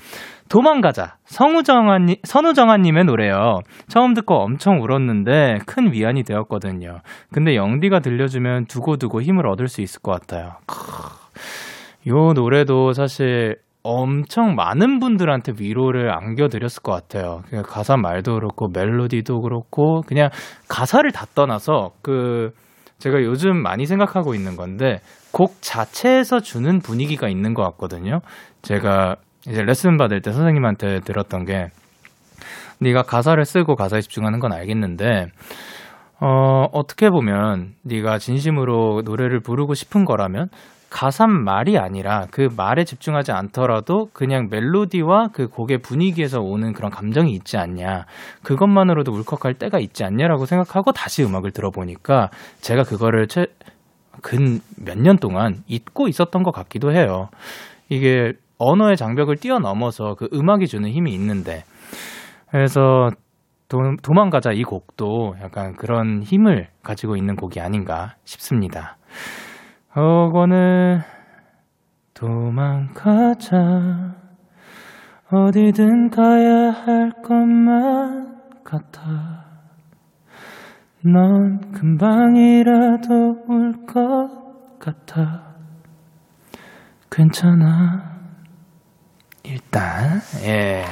[0.48, 1.16] 도망가자.
[1.24, 3.60] 성우정아님, 선우정아님의 노래요.
[3.88, 7.00] 처음 듣고 엄청 울었는데 큰 위안이 되었거든요.
[7.32, 10.52] 근데 영디가 들려주면 두고두고 힘을 얻을 수 있을 것 같아요.
[10.66, 10.76] 크,
[12.08, 17.42] 요 노래도 사실 엄청 많은 분들한테 위로를 안겨드렸을 것 같아요.
[17.64, 20.30] 가사 말도 그렇고 멜로디도 그렇고 그냥
[20.68, 22.50] 가사를 다 떠나서 그
[22.98, 28.20] 제가 요즘 많이 생각하고 있는 건데 곡 자체에서 주는 분위기가 있는 것 같거든요.
[28.62, 29.16] 제가
[29.48, 31.68] 이제 레슨 받을 때 선생님한테 들었던 게
[32.80, 35.26] 네가 가사를 쓰고 가사에 집중하는 건 알겠는데
[36.20, 40.48] 어, 어떻게 보면 네가 진심으로 노래를 부르고 싶은 거라면
[40.88, 47.32] 가사 말이 아니라 그 말에 집중하지 않더라도 그냥 멜로디와 그 곡의 분위기에서 오는 그런 감정이
[47.32, 48.06] 있지 않냐.
[48.44, 52.30] 그것만으로도 울컥할 때가 있지 않냐라고 생각하고 다시 음악을 들어보니까
[52.60, 53.46] 제가 그거를 최,
[54.22, 57.28] 근몇 년 동안 잊고 있었던 것 같기도 해요.
[57.88, 61.64] 이게 언어의 장벽을 뛰어넘어서 그 음악이 주는 힘이 있는데.
[62.50, 63.10] 그래서
[63.68, 68.96] 도, 도망가자 이 곡도 약간 그런 힘을 가지고 있는 곡이 아닌가 싶습니다.
[69.94, 71.00] 어거는
[72.14, 73.56] 도망가자
[75.30, 79.46] 어디든 가야 할 것만 같아
[81.04, 85.56] 넌 금방이라도 울것 같아
[87.10, 88.15] 괜찮아.
[89.46, 90.82] 일단, 예.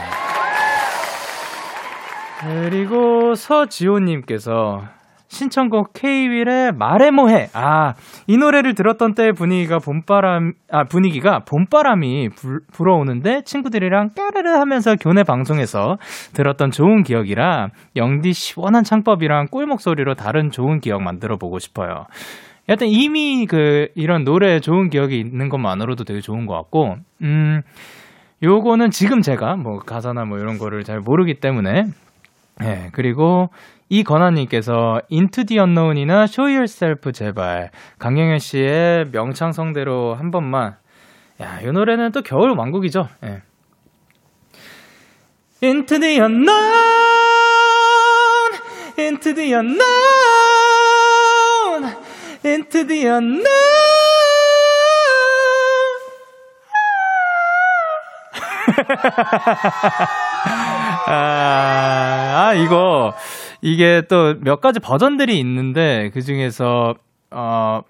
[2.41, 4.83] 그리고 서지호님께서
[5.29, 7.49] 신청곡 K-윌의 말해 뭐해.
[7.55, 7.95] 아,
[8.27, 15.25] 이 노래를 들었던 때의 분위기가 봄바람, 아, 분위기가 봄바람이 불, 불어오는데 친구들이랑 까르르 하면서 교내
[15.25, 15.97] 방송에서
[16.35, 22.05] 들었던 좋은 기억이라 영디 시원한 창법이랑 꿀 목소리로 다른 좋은 기억 만들어 보고 싶어요.
[22.69, 27.61] 여튼 이미 그, 이런 노래에 좋은 기억이 있는 것만으로도 되게 좋은 것 같고, 음,
[28.45, 31.87] 요거는 지금 제가 뭐 가사나 뭐 이런 거를 잘 모르기 때문에,
[32.63, 33.49] 예, 그리고
[33.89, 40.77] 이 건아님께서 Into the Unknown이나 Show Yourself 제발 강영현 씨의 명창성대로 한 번만
[41.41, 43.09] 야, 이 노래는 또 겨울 왕국이죠.
[43.25, 43.43] 예.
[45.63, 46.55] Into the Unknown
[48.99, 49.81] Into the Unknown
[52.45, 53.74] Into the Unknown
[61.07, 63.13] 아, 아, 이거,
[63.63, 66.95] 이게 또 몇 가지 버전들이 있는데, 그 중에서,
[67.31, 67.81] 어,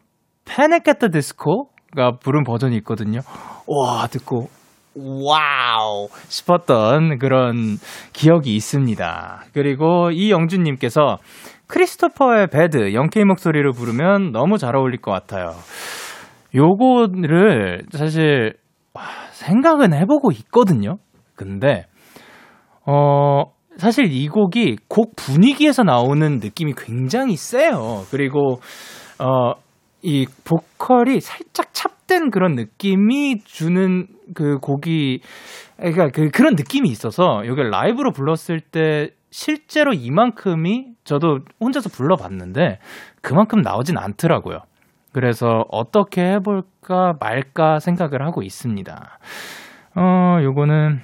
[0.44, 3.20] At The Disco가 부른 버전이 있거든요.
[3.66, 4.48] 와, 듣고,
[4.96, 6.08] 와우!
[6.28, 7.78] 싶었던 그런
[8.12, 9.44] 기억이 있습니다.
[9.52, 11.18] 그리고 이영준님께서
[11.66, 15.54] 크리스토퍼의 Bad, 영케이 목소리로 부르면 너무 잘 어울릴 것 같아요.
[16.54, 18.54] 요거를 사실,
[19.34, 20.98] 생각은 해보고 있거든요.
[21.34, 21.86] 근데,
[22.86, 23.44] 어,
[23.76, 28.04] 사실 이 곡이 곡 분위기에서 나오는 느낌이 굉장히 세요.
[28.10, 28.60] 그리고,
[29.18, 29.54] 어,
[30.02, 35.20] 이 보컬이 살짝 찹된 그런 느낌이 주는 그 곡이,
[35.76, 42.78] 그러니까 그, 그런 느낌이 있어서 여기 라이브로 불렀을 때 실제로 이만큼이 저도 혼자서 불러봤는데
[43.20, 44.58] 그만큼 나오진 않더라고요.
[45.14, 49.18] 그래서 어떻게 해볼까 말까 생각을 하고 있습니다.
[49.94, 51.00] 어, 요거는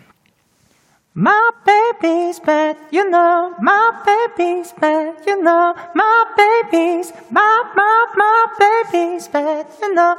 [1.17, 3.55] My baby's bad, you know.
[3.61, 5.75] My baby's bad, you know.
[5.95, 10.17] My baby's, my, my, my baby's bad, you know.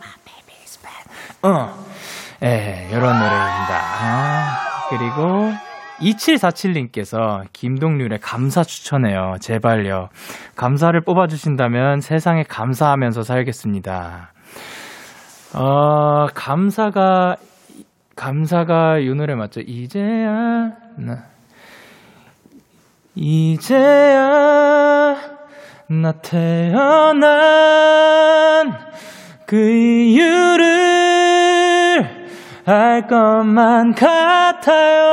[0.00, 1.04] My baby's bad.
[1.42, 1.72] 어,
[2.42, 3.80] 예, 요런 노래입니다.
[4.00, 5.52] 아, 그리고
[6.00, 9.34] 2747님께서 김동률의 감사 추천해요.
[9.40, 10.08] 제발요.
[10.56, 14.32] 감사를 뽑아주신다면 세상에 감사하면서 살겠습니다.
[15.54, 17.36] 어, 감사가
[18.16, 19.60] 감사가 이 노래 맞죠?
[19.60, 21.24] 이제야 나
[23.14, 24.24] 이제야
[25.88, 27.24] 나 태어난
[29.46, 31.53] 그 이유를
[32.66, 35.06] 알 것만 같아요.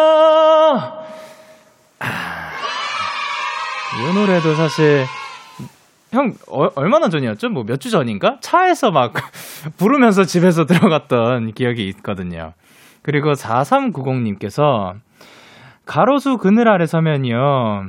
[1.99, 2.49] 아,
[3.99, 5.05] 이 노래도 사실
[6.11, 7.49] 형 어, 얼마나 전이었죠?
[7.49, 8.37] 뭐 몇 주 전인가?
[8.41, 9.13] 차에서 막
[9.77, 12.53] 부르면서 집에서 들어갔던 기억이 있거든요.
[13.01, 14.95] 그리고 4390님께서
[15.85, 17.85] 가로수 그늘 아래 서면이요.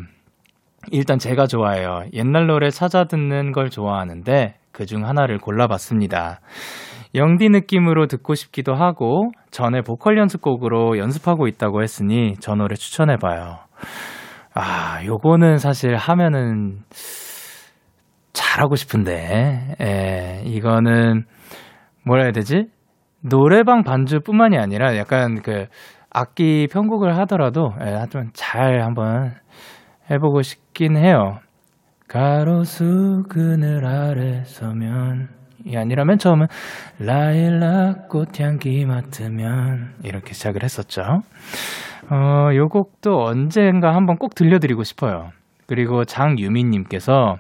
[0.91, 2.05] 일단 제가 좋아해요.
[2.13, 6.41] 옛날 노래 찾아 듣는 걸 좋아하는데 그중 하나를 골라봤습니다.
[7.15, 13.59] 영디 느낌으로 듣고 싶기도 하고 전에 보컬 연습곡으로 연습하고 있다고 했으니 저 노래 추천해봐요.
[14.55, 16.81] 아, 요거는 사실 하면은
[18.33, 21.25] 잘하고 싶은데, 예, 이거는
[22.07, 22.67] 뭐라 해야 되지?
[23.21, 25.67] 노래방 반주뿐만이 아니라 약간 그
[26.11, 29.35] 악기 편곡을 하더라도 예, 하여튼 잘 한번
[30.11, 31.39] 해보고 싶긴 해요.
[32.09, 36.47] 가로수 그늘 아래 서면 이 아니라면 처음은
[36.99, 41.23] 라일락 꽃향기 맡으면 이렇게 시작을 했었죠.
[42.11, 45.31] 어, 요 곡도 언젠가 한번 꼭 들려드리고 싶어요.
[45.67, 47.39] 그리고 장유민님께서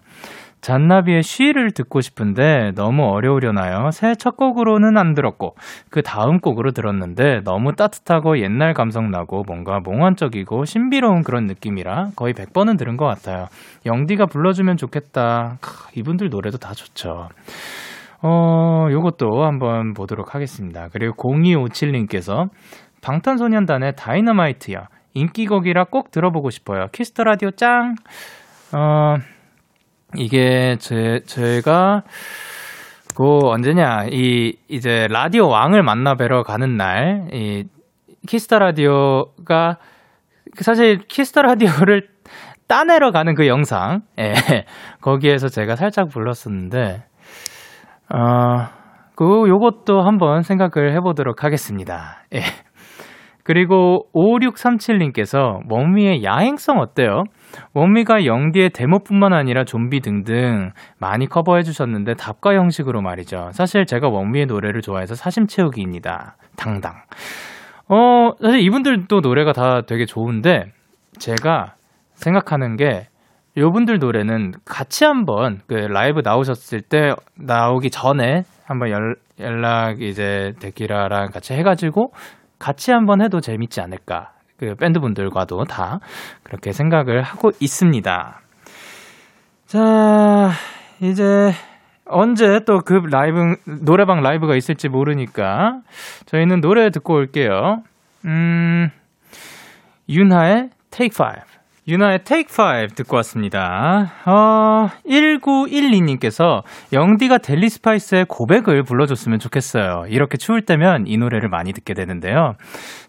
[0.62, 3.90] 잔나비의 쉬를 듣고 싶은데 너무 어려우려나요?
[3.90, 5.56] 새 첫 곡으로는 안 들었고
[5.90, 12.32] 그 다음 곡으로 들었는데 너무 따뜻하고 옛날 감성 나고 뭔가 몽환적이고 신비로운 그런 느낌이라 거의
[12.32, 13.48] 100번은 들은 것 같아요.
[13.84, 15.58] 영디가 불러주면 좋겠다.
[15.60, 17.28] 크, 이분들 노래도 다 좋죠.
[18.22, 20.88] 어, 요것도 한번 보도록 하겠습니다.
[20.92, 22.48] 그리고 0257님께서
[23.02, 24.86] 방탄소년단의 다이너마이트요.
[25.14, 26.86] 인기곡이라 꼭 들어보고 싶어요.
[26.92, 27.94] 키스 더 라디오 짱!
[28.74, 29.16] 어,
[30.16, 32.02] 이게 제, 제가
[33.16, 37.64] 그 언제냐, 이, 이제 라디오 왕을 만나 뵈러 가는 날, 이
[38.26, 39.78] 키스 더 라디오가
[40.60, 42.08] 사실 키스 더 라디오를
[42.68, 44.32] 따내러 가는 그 영상, 예,
[45.02, 47.04] 거기에서 제가 살짝 불렀었는데,
[48.14, 48.68] 어,
[49.14, 52.24] 그, 요것도 한번 생각을 해보도록 하겠습니다.
[52.34, 52.40] 예.
[53.44, 57.24] 그리고 5637님께서 원위의 야행성 어때요?
[57.74, 63.50] 원위가 영디의 데모뿐만 아니라 좀비 등등 많이 커버해 주셨는데 답가 형식으로 말이죠.
[63.52, 66.36] 사실 제가 원미의 노래를 좋아해서 사심 채우기입니다.
[66.56, 66.92] 당당.
[67.88, 70.66] 어, 사실 이분들도 노래가 다 되게 좋은데
[71.18, 71.74] 제가
[72.14, 73.08] 생각하는 게
[73.56, 81.30] 요분들 노래는 같이 한번 그 라이브 나오셨을 때 나오기 전에 한번 연, 연락 이제 데키라랑
[81.30, 82.12] 같이 해가지고
[82.58, 84.32] 같이 한번 해도 재밌지 않을까.
[84.58, 85.98] 그 밴드 분들과도 다
[86.44, 88.40] 그렇게 생각을 하고 있습니다.
[89.66, 90.50] 자,
[91.00, 91.50] 이제
[92.06, 95.80] 언제 또 그 라이브, 노래방 라이브가 있을지 모르니까
[96.26, 97.82] 저희는 노래 듣고 올게요.
[98.24, 98.88] 음,
[100.08, 101.51] 윤하의 Take 5.
[101.88, 104.12] 윤하의 Take 5 듣고 왔습니다.
[104.24, 106.62] 어, 1912님께서
[106.92, 110.04] 영디가 델리 스파이스의 고백을 불러줬으면 좋겠어요.
[110.08, 112.54] 이렇게 추울 때면 이 노래를 많이 듣게 되는데요.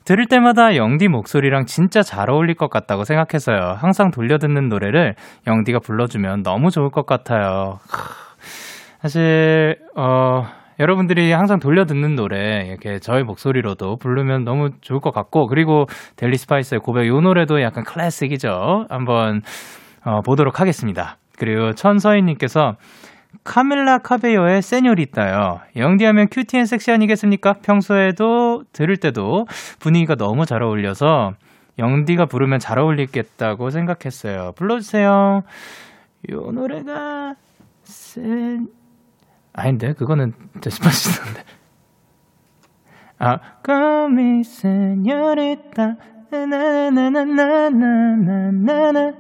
[0.06, 3.76] 들을 때마다 영디 목소리랑 진짜 잘 어울릴 것 같다고 생각해서요.
[3.78, 5.14] 항상 돌려듣는 노래를
[5.46, 7.78] 영디가 불러주면 너무 좋을 것 같아요.
[9.02, 10.48] 사실, 어,
[10.80, 16.38] 여러분들이 항상 돌려 듣는 노래 이렇게 저의 목소리로도 부르면 너무 좋을 것 같고 그리고 델리
[16.38, 18.88] 스파이스의 고백 요 노래도 약간 클래식이죠.
[18.90, 19.42] 한번
[20.06, 21.18] 어, 보도록 하겠습니다.
[21.38, 22.76] 그리고 천서희님께서
[23.44, 25.60] 카밀라 카베요의 Señorita요.
[25.76, 27.54] 영디하면 cutie and sexy 아니겠습니까?
[27.64, 29.46] 평소에도 들을 때도
[29.80, 31.32] 분위기가 너무 잘 어울려서
[31.80, 34.52] 영디가 부르면 잘 어울리겠다고 생각했어요.
[34.56, 35.42] 불러주세요.
[36.32, 37.34] 요 노래가
[37.84, 38.68] 센
[39.54, 41.44] 아닌데 그거는 데스파시토인데.
[43.20, 45.96] 아, come señorita.
[46.32, 49.14] 나나나나나나나나나.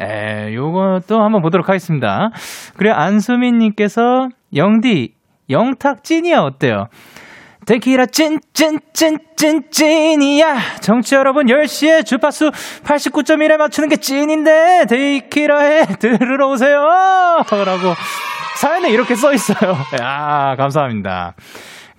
[0.00, 2.30] 에, 요것도 한번 보도록 하겠습니다.
[2.76, 5.14] 그래 안수민님께서 영디
[5.50, 6.88] 영탁 찐이야 어때요?
[7.66, 12.52] 데키라 찐찐찐찐 찐이야 정치 여러분 10시에 주파수
[12.84, 17.94] 89.1에 맞추는 게 찐인데 데키라에 들으러 오세요 라고
[18.56, 19.72] 사연에 이렇게 써 있어요.
[20.02, 21.34] 야, 감사합니다.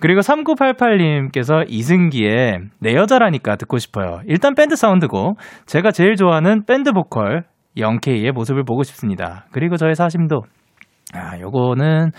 [0.00, 4.20] 그리고 3988님께서 이승기의 내 여자라니까 듣고 싶어요.
[4.26, 5.34] 일단 밴드 사운드고
[5.66, 7.44] 제가 제일 좋아하는 밴드 보컬
[7.76, 9.46] 영케이의 모습을 보고 싶습니다.
[9.52, 10.42] 그리고 저의 사심도
[11.14, 12.12] 아, 요거는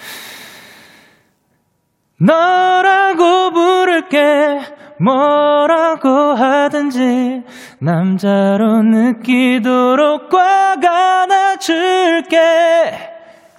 [2.20, 4.60] 너라고 부를게
[5.00, 7.44] 뭐라고 하든지
[7.80, 12.38] 남자로 느끼도록 꽉 안아줄게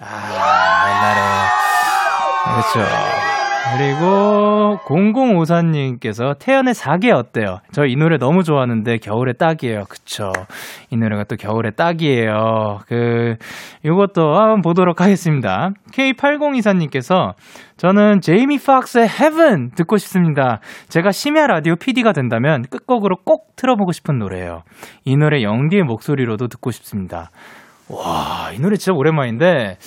[0.01, 1.21] 아, 옛날에.
[2.73, 2.91] 그렇죠.
[3.77, 7.59] 그리고 0054님께서 태연의 사계 어때요?
[7.71, 9.85] 저 이 노래 너무 좋아하는데 겨울에 딱이에요.
[9.87, 10.33] 그쵸.
[10.89, 12.79] 이 노래가 또 겨울에 딱이에요.
[12.87, 13.35] 그,
[13.85, 15.69] 요것도 한번 보도록 하겠습니다.
[15.93, 17.33] K8024님께서
[17.77, 20.59] 저는 제이미 팍스의 Heaven 듣고 싶습니다.
[20.89, 24.63] 제가 심야 라디오 PD가 된다면 끝곡으로 꼭 틀어보고 싶은 노래예요.
[25.05, 27.29] 이 노래 영디의 목소리로도 듣고 싶습니다.
[27.91, 29.77] 와, 이 노래 진짜 오랜만인데,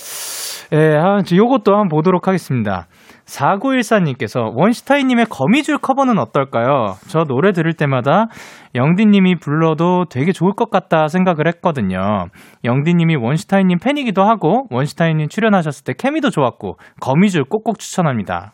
[0.73, 2.87] 예, 아, 요것도 한번 보도록 하겠습니다.
[3.27, 6.97] 4914님께서 원시타이님의 거미줄 커버는 어떨까요?
[7.09, 8.27] 저 노래 들을 때마다
[8.75, 12.27] 영디님이 불러도 되게 좋을 것 같다 생각을 했거든요.
[12.65, 18.53] 영디님이 원시타이님 팬이기도 하고 원시타이님 출연하셨을 때 케미도 좋았고 거미줄 꼭꼭 추천합니다.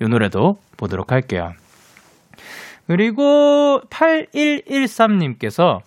[0.00, 1.50] 이 노래도 보도록 할게요.
[2.86, 5.80] 그리고 8113님께서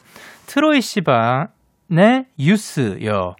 [0.47, 1.47] 트로이 씨방
[1.87, 3.35] 네, 유스요.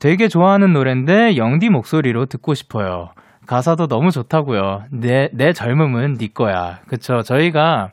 [0.00, 3.10] 되게 좋아하는 노래인데 영디 목소리로 듣고 싶어요.
[3.46, 4.84] 가사도 너무 좋다고요.
[4.90, 6.80] 내, 내 젊음은 네 거야.
[6.88, 7.22] 그쵸.
[7.22, 7.92] 저희가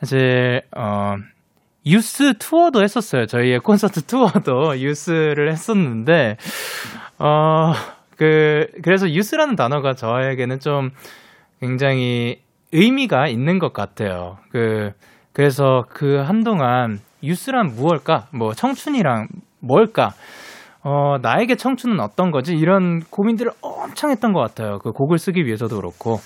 [0.00, 1.16] 사실, 어,
[1.86, 3.26] 유스 투어도 했었어요.
[3.26, 6.36] 저희의 콘서트 투어도 유스를 했었는데,
[7.18, 7.72] 어,
[8.16, 10.90] 그, 그래서 유스라는 단어가 저에게는 좀
[11.60, 12.42] 굉장히
[12.72, 14.38] 의미가 있는 것 같아요.
[14.50, 14.92] 그,
[15.32, 18.28] 그래서 그 한동안 유스란 무엇일까?
[18.32, 19.28] 뭐 청춘이랑
[19.60, 20.10] 뭘까?
[20.84, 22.54] 어, 나에게 청춘은 어떤 거지?
[22.54, 24.78] 이런 고민들을 엄청 했던 것 같아요.
[24.78, 26.18] 그 곡을 쓰기 위해서도 그렇고.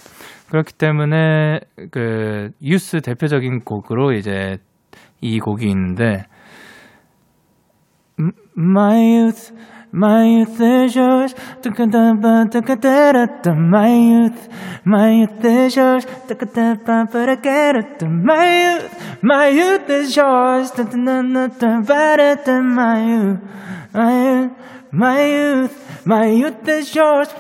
[0.51, 4.59] 그렇기 때문에 그 유스 대표적인 곡으로 이제
[5.23, 6.27] 이 곡이 있는데
[8.57, 9.55] My youth
[9.95, 11.35] My youth is yours.
[11.63, 11.71] My
[13.91, 14.49] youth,
[14.87, 16.07] my youth is yours.
[18.01, 18.89] My youth,
[19.23, 20.73] my youth is yours.
[20.79, 20.85] My
[23.05, 23.29] youth,
[23.93, 24.53] my youth,
[24.95, 25.75] my youth,
[26.07, 27.35] my youth is yours.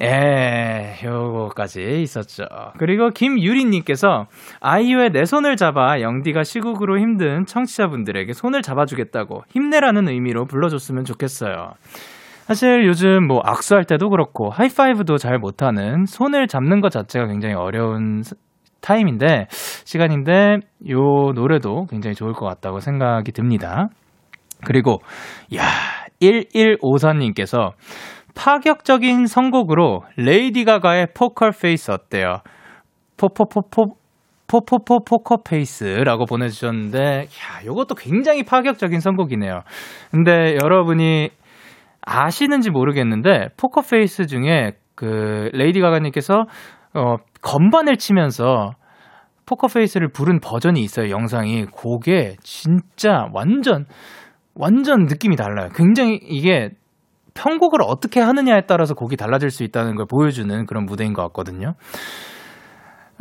[0.00, 2.44] 예, 요거까지 있었죠.
[2.78, 4.26] 그리고 김유리님께서
[4.60, 11.72] 아이유의 내 손을 잡아 영디가 시국으로 힘든 청취자분들에게 손을 잡아주겠다고 힘내라는 의미로 불러줬으면 좋겠어요.
[12.46, 18.22] 사실 요즘 뭐 악수할 때도 그렇고 하이파이브도 잘 못하는 손을 잡는 것 자체가 굉장히 어려운
[18.80, 20.56] 타임인데, 시간인데,
[20.88, 23.88] 요 노래도 굉장히 좋을 것 같다고 생각이 듭니다.
[24.64, 25.00] 그리고,
[25.54, 25.62] 야
[26.20, 27.72] 1154님께서
[28.34, 32.38] 파격적인 선곡으로 레이디 가가의 포커페이스 어때요?
[33.16, 33.96] 포포포포
[34.46, 39.60] 포포포 포커페이스라고 보내주셨는데, 야, 요것도 굉장히 파격적인 선곡이네요.
[40.10, 41.30] 근데 여러분이
[42.02, 46.46] 아시는지 모르겠는데, 포커페이스 중에 그, 레이디 가가님께서,
[46.94, 48.72] 어, 건반을 치면서
[49.46, 51.66] 포커페이스를 부른 버전이 있어요, 영상이.
[51.66, 53.86] 그게 진짜 완전,
[54.60, 55.70] 완전 느낌이 달라요.
[55.74, 56.70] 굉장히 이게
[57.32, 61.74] 편곡을 어떻게 하느냐에 따라서 곡이 달라질 수 있다는 걸 보여주는 그런 무대인 것 같거든요.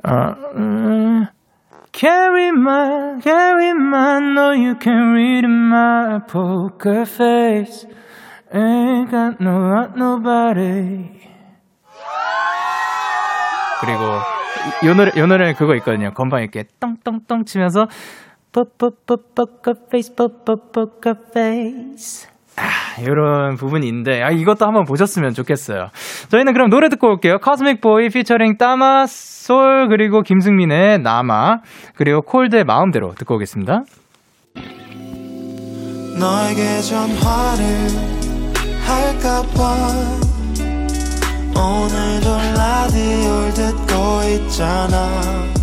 [0.04, 0.12] 어,
[0.58, 1.26] 음,
[1.94, 7.88] carry my, carry my, know you can read my poker face.
[8.54, 11.20] Ain't got no, nobody.
[13.80, 14.04] 그리고
[14.86, 16.12] 요 노래 요 노래 그거 있거든요.
[16.12, 17.88] 건반 이렇게 똥똥똥 치면서
[18.52, 22.28] 포포포포커 페이스 포포포커 페이스
[22.58, 25.88] 아, 이런 부분이 있는데 아, 이것도 한번 보셨으면 좋겠어요.
[26.30, 27.38] 저희는 그럼 노래 듣고 올게요.
[27.40, 31.60] Cosmic Boy 피처링 따마 SOLE 그리고 김승민의 나마
[31.96, 33.84] 그리고 콜드의 마음대로 듣고 오겠습니다.
[36.20, 37.66] 너에게 전화를
[38.86, 39.76] 할까봐
[41.56, 45.59] 오늘도 라디오를 듣고 있잖아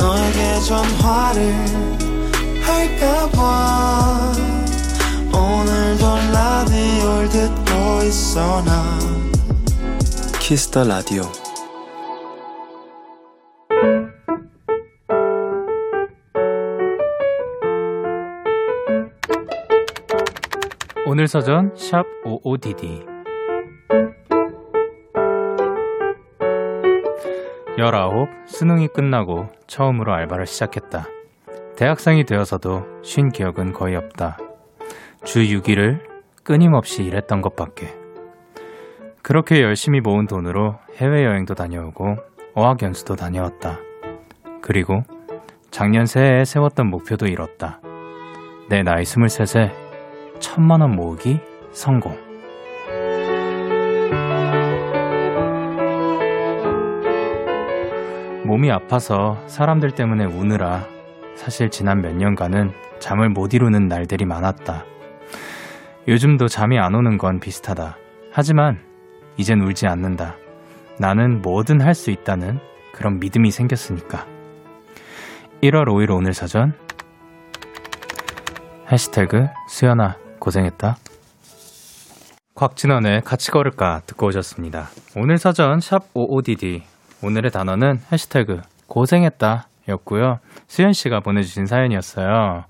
[0.00, 1.54] 너에게 전화를
[2.62, 4.32] 할까 봐.
[5.32, 8.98] 오늘도 라디오를 듣고 있어 나.
[10.40, 11.22] 키스터 라디오
[21.06, 23.09] 오늘 서전 샵 55DD
[27.80, 31.06] 19 수능이 끝나고 처음으로 알바를 시작했다.
[31.76, 34.36] 대학생이 되어서도 쉰 기억은 거의 없다.
[35.24, 36.00] 주 6일을
[36.44, 37.94] 끊임없이 일했던 것밖에.
[39.22, 42.16] 그렇게 열심히 모은 돈으로 해외여행도 다녀오고
[42.54, 43.78] 어학연수도 다녀왔다.
[44.60, 45.02] 그리고
[45.70, 47.80] 작년 새해에 세웠던 목표도 이뤘다.
[48.68, 49.72] 내 나이 23세
[50.38, 51.40] 천만원 모으기
[51.72, 52.29] 성공.
[58.50, 60.84] 몸이 아파서 사람들 때문에 우느라
[61.36, 64.84] 사실 지난 몇 년간은 잠을 못 이루는 날들이 많았다.
[66.08, 67.96] 요즘도 잠이 안 오는 건 비슷하다.
[68.32, 68.80] 하지만
[69.36, 70.34] 이젠 울지 않는다.
[70.98, 72.58] 나는 뭐든 할 수 있다는
[72.92, 74.26] 그런 믿음이 생겼으니까.
[75.62, 76.72] 1월 5일 오늘 사전
[78.90, 80.96] 해시태그 수연아 고생했다.
[82.56, 84.88] 곽진원의 같이 걸을까 듣고 오셨습니다.
[85.14, 86.82] 오늘 사전 샵 55DD
[87.22, 90.38] 오늘의 단어는 해시태그 고생했다 였고요.
[90.66, 92.64] 수연 씨가 보내주신 사연이었어요.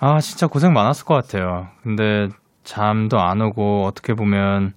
[0.00, 1.68] 아, 진짜 고생 많았을 것 같아요.
[1.82, 2.28] 근데
[2.64, 4.72] 잠도 안 오고 어떻게 보면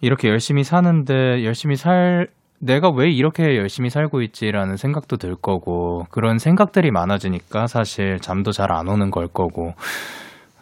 [0.00, 2.28] 이렇게 열심히 사는데 열심히 살,
[2.60, 8.70] 내가 왜 이렇게 열심히 살고 있지라는 생각도 들 거고 그런 생각들이 많아지니까 사실 잠도 잘
[8.72, 9.74] 안 오는 걸 거고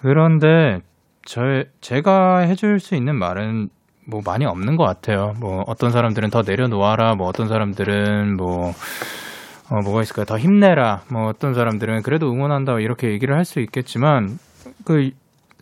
[0.00, 0.78] 그런데
[1.26, 3.68] 저 제가 해줄 수 있는 말은
[4.10, 5.32] 뭐 많이 없는 것 같아요.
[5.40, 8.72] 뭐 어떤 사람들은 더 내려놓아라, 뭐 어떤 사람들은 뭐
[9.70, 10.24] 어, 뭐가 있을까요?
[10.26, 11.02] 더 힘내라.
[11.12, 14.38] 뭐 어떤 사람들은 그래도 응원한다 이렇게 얘기를 할 수 있겠지만
[14.84, 15.10] 그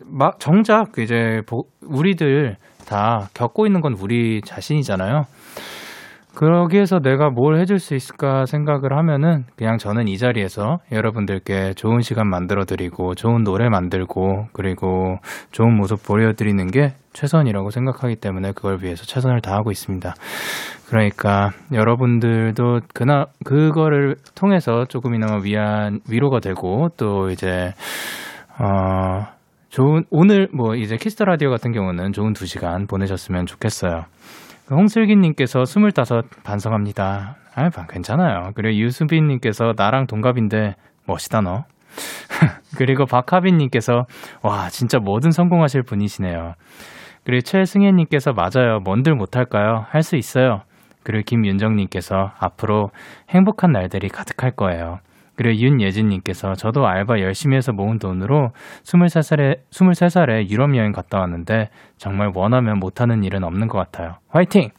[0.05, 1.41] 막 정작 이제
[1.81, 2.55] 우리들
[2.87, 5.25] 다 겪고 있는 건 우리 자신이잖아요.
[6.35, 12.29] 그러기에서 내가 뭘 해줄 수 있을까 생각을 하면은 그냥 저는 이 자리에서 여러분들께 좋은 시간
[12.29, 15.17] 만들어 드리고 좋은 노래 만들고 그리고
[15.51, 20.13] 좋은 모습 보여드리는 게 최선이라고 생각하기 때문에 그걸 위해서 최선을 다하고 있습니다.
[20.87, 27.73] 그러니까 여러분들도 그나 그거를 통해서 조금이나마 위안 위로가 되고 또 이제
[28.59, 29.27] 어
[29.69, 34.05] 좋은 오늘 뭐 이제 키스 더 라디오 같은 경우는 좋은 두 시간 보내셨으면 좋겠어요.
[34.71, 37.35] 홍슬기님께서 스물다섯 반성합니다.
[37.55, 38.51] 아, 괜찮아요.
[38.55, 41.65] 그리고 유수빈님께서 나랑 동갑인데 멋있다 너.
[42.77, 44.05] 그리고 박하빈님께서
[44.43, 46.53] 와 진짜 뭐든 성공하실 분이시네요.
[47.25, 48.79] 그리고 최승혜님께서 맞아요.
[48.79, 49.85] 뭔들 못할까요?
[49.89, 50.61] 할 수 있어요.
[51.03, 52.91] 그리고 김윤정님께서 앞으로
[53.29, 54.99] 행복한 날들이 가득할 거예요.
[55.39, 58.51] 그리고 윤예진님께서 저도 알바 열심히 해서 모은 돈으로
[58.83, 64.17] 23살에, 23살에 유럽 여행 갔다 왔는데 정말 원하면 못하는 일은 없는 것 같아요.
[64.27, 64.69] 화이팅!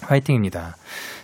[0.00, 0.74] 화이팅입니다.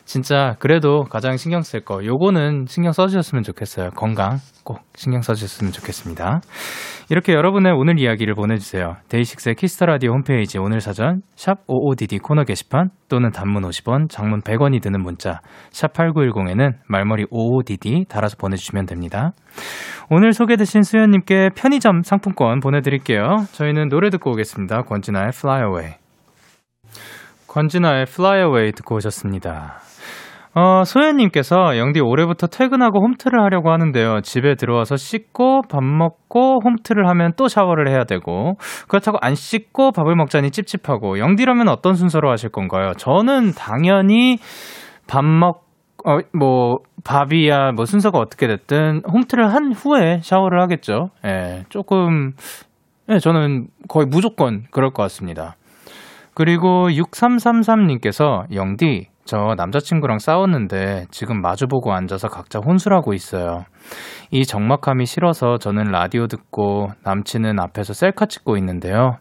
[0.09, 3.91] 진짜 그래도 가장 신경 쓸 거, 요거는 신경 써주셨으면 좋겠어요.
[3.91, 6.41] 건강 꼭 신경 써주셨으면 좋겠습니다.
[7.11, 8.95] 이렇게 여러분의 오늘 이야기를 보내주세요.
[9.11, 14.41] 데이식스의 키스 더 라디오 홈페이지 오늘 사전 샵 55DD 코너 게시판 또는 단문 50원, 장문
[14.41, 15.41] 100원이 드는 문자
[15.73, 19.33] 샵 8910에는 말머리 55DD 달아서 보내주시면 됩니다.
[20.09, 23.45] 오늘 소개되신 수현님께 편의점 상품권 보내드릴게요.
[23.53, 24.85] 저희는 노래 듣고 오겠습니다.
[24.85, 25.95] 권진아의 Fly Away.
[27.47, 29.83] 권진아의 Fly Away 듣고 오셨습니다.
[30.59, 34.23] 어, 소연님께서 영디 올해부터 퇴근하고 홈트를 하려고 하는데요.
[34.23, 38.55] 집에 들어와서 씻고 밥 먹고 홈트를 하면 또 샤워를 해야 되고
[38.89, 42.91] 그렇다고 안 씻고 밥을 먹자니 찝찝하고 영디라면 어떤 순서로 하실 건가요?
[42.99, 44.39] 저는 당연히
[45.07, 45.63] 밥 먹,
[46.05, 51.11] 어, 뭐, 밥이야, 뭐 순서가 어떻게 됐든 홈트를 한 후에 샤워를 하겠죠.
[51.25, 52.33] 예, 조금,
[53.09, 55.55] 예, 저는 거의 무조건 그럴 것 같습니다.
[56.35, 63.65] 그리고 6333님께서 영디, 저 남자친구랑 싸웠는데 지금 마주보고 앉아서 각자 혼술하고 있어요.
[64.31, 69.19] 이 적막함이 싫어서 저는 라디오 듣고 남친은 앞에서 셀카 찍고 있는데요.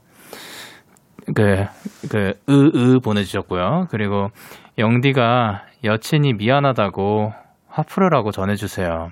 [1.35, 1.65] 그,
[2.09, 3.87] 그, 으, 으 보내주셨고요.
[3.91, 4.29] 그리고
[4.77, 7.33] 영디가 여친이 미안하다고
[7.67, 9.09] 화풀으라고 전해주세요.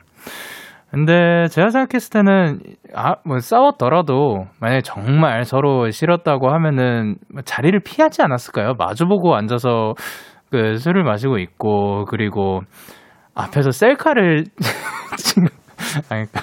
[0.91, 2.59] 근데 제가 생각했을 때는
[2.93, 8.75] 아 뭐 싸웠더라도 만약에 정말 서로 싫었다고 하면은 뭐 자리를 피하지 않았을까요?
[8.77, 9.95] 마주보고 앉아서
[10.55, 12.61] 그 술을 마시고 있고 그리고
[13.33, 14.45] 앞에서 셀카를
[15.17, 15.47] 지금
[16.09, 16.41] 아니 그러니까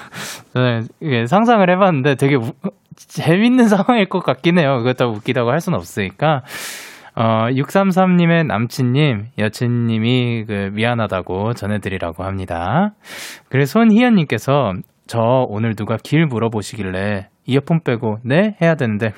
[0.53, 2.51] 저는 이게 상상을 해봤는데 되게 우,
[2.95, 4.81] 재밌는 상황일 것 같긴 해요.
[4.81, 6.43] 그렇다고 웃기다고 할 수는 없으니까.
[7.15, 12.95] 어, 633님의 남친님, 여친님이 그 미안하다고 전해드리라고 합니다.
[13.49, 14.73] 그래서 손희연님께서
[15.05, 18.55] 저 오늘 누가 길 물어보시길래 이어폰 빼고 네?
[18.61, 19.11] 해야 되는데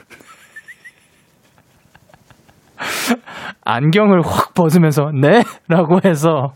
[3.64, 5.44] 안경을 확 벗으면서 네?
[5.68, 6.54] 라고 해서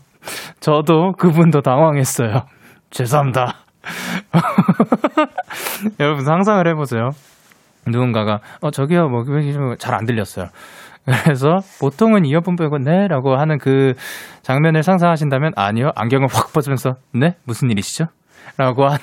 [0.60, 2.42] 저도 그분도 당황했어요.
[2.90, 3.54] 죄송합니다.
[6.00, 7.10] 여러분 상상을 해보세요.
[7.86, 9.24] 누군가가 어 저기요 뭐
[9.78, 10.46] 잘 안 들렸어요.
[11.24, 13.94] 그래서 보통은 이어폰 빼고 네라고 하는 그
[14.42, 18.06] 장면을 상상하신다면 아니요 안경을 확 벗으면서 네 무슨 일이시죠?
[18.58, 18.98] 라고 한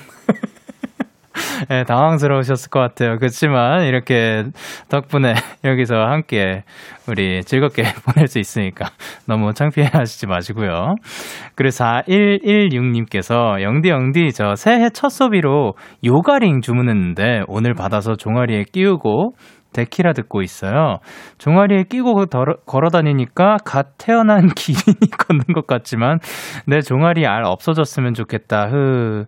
[1.68, 3.16] 네, 당황스러우셨을 것 같아요.
[3.18, 4.44] 그렇지만 이렇게
[4.88, 5.34] 덕분에
[5.64, 6.64] 여기서 함께
[7.08, 8.90] 우리 즐겁게 보낼 수 있으니까
[9.26, 10.94] 너무 창피해 하시지 마시고요.
[11.54, 19.32] 그래서 4116님께서 영디 영디 저 새해 첫 소비로 요가링 주문했는데 오늘 받아서 종아리에 끼우고
[19.72, 20.98] 데키라 듣고 있어요.
[21.38, 22.26] 종아리에 끼고
[22.66, 26.18] 걸어 다니니까 갓 태어난 기린이 걷는 것 같지만
[26.66, 28.68] 내 종아리 알 없어졌으면 좋겠다.
[28.68, 29.26] 흐.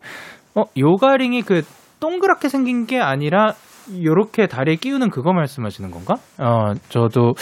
[0.55, 1.63] 어, 요가링이 그
[2.01, 3.55] 동그랗게 생긴 게 아니라
[4.03, 6.17] 요렇게 다리에 끼우는 그거 말씀하시는 건가?
[6.39, 7.35] 어, 저도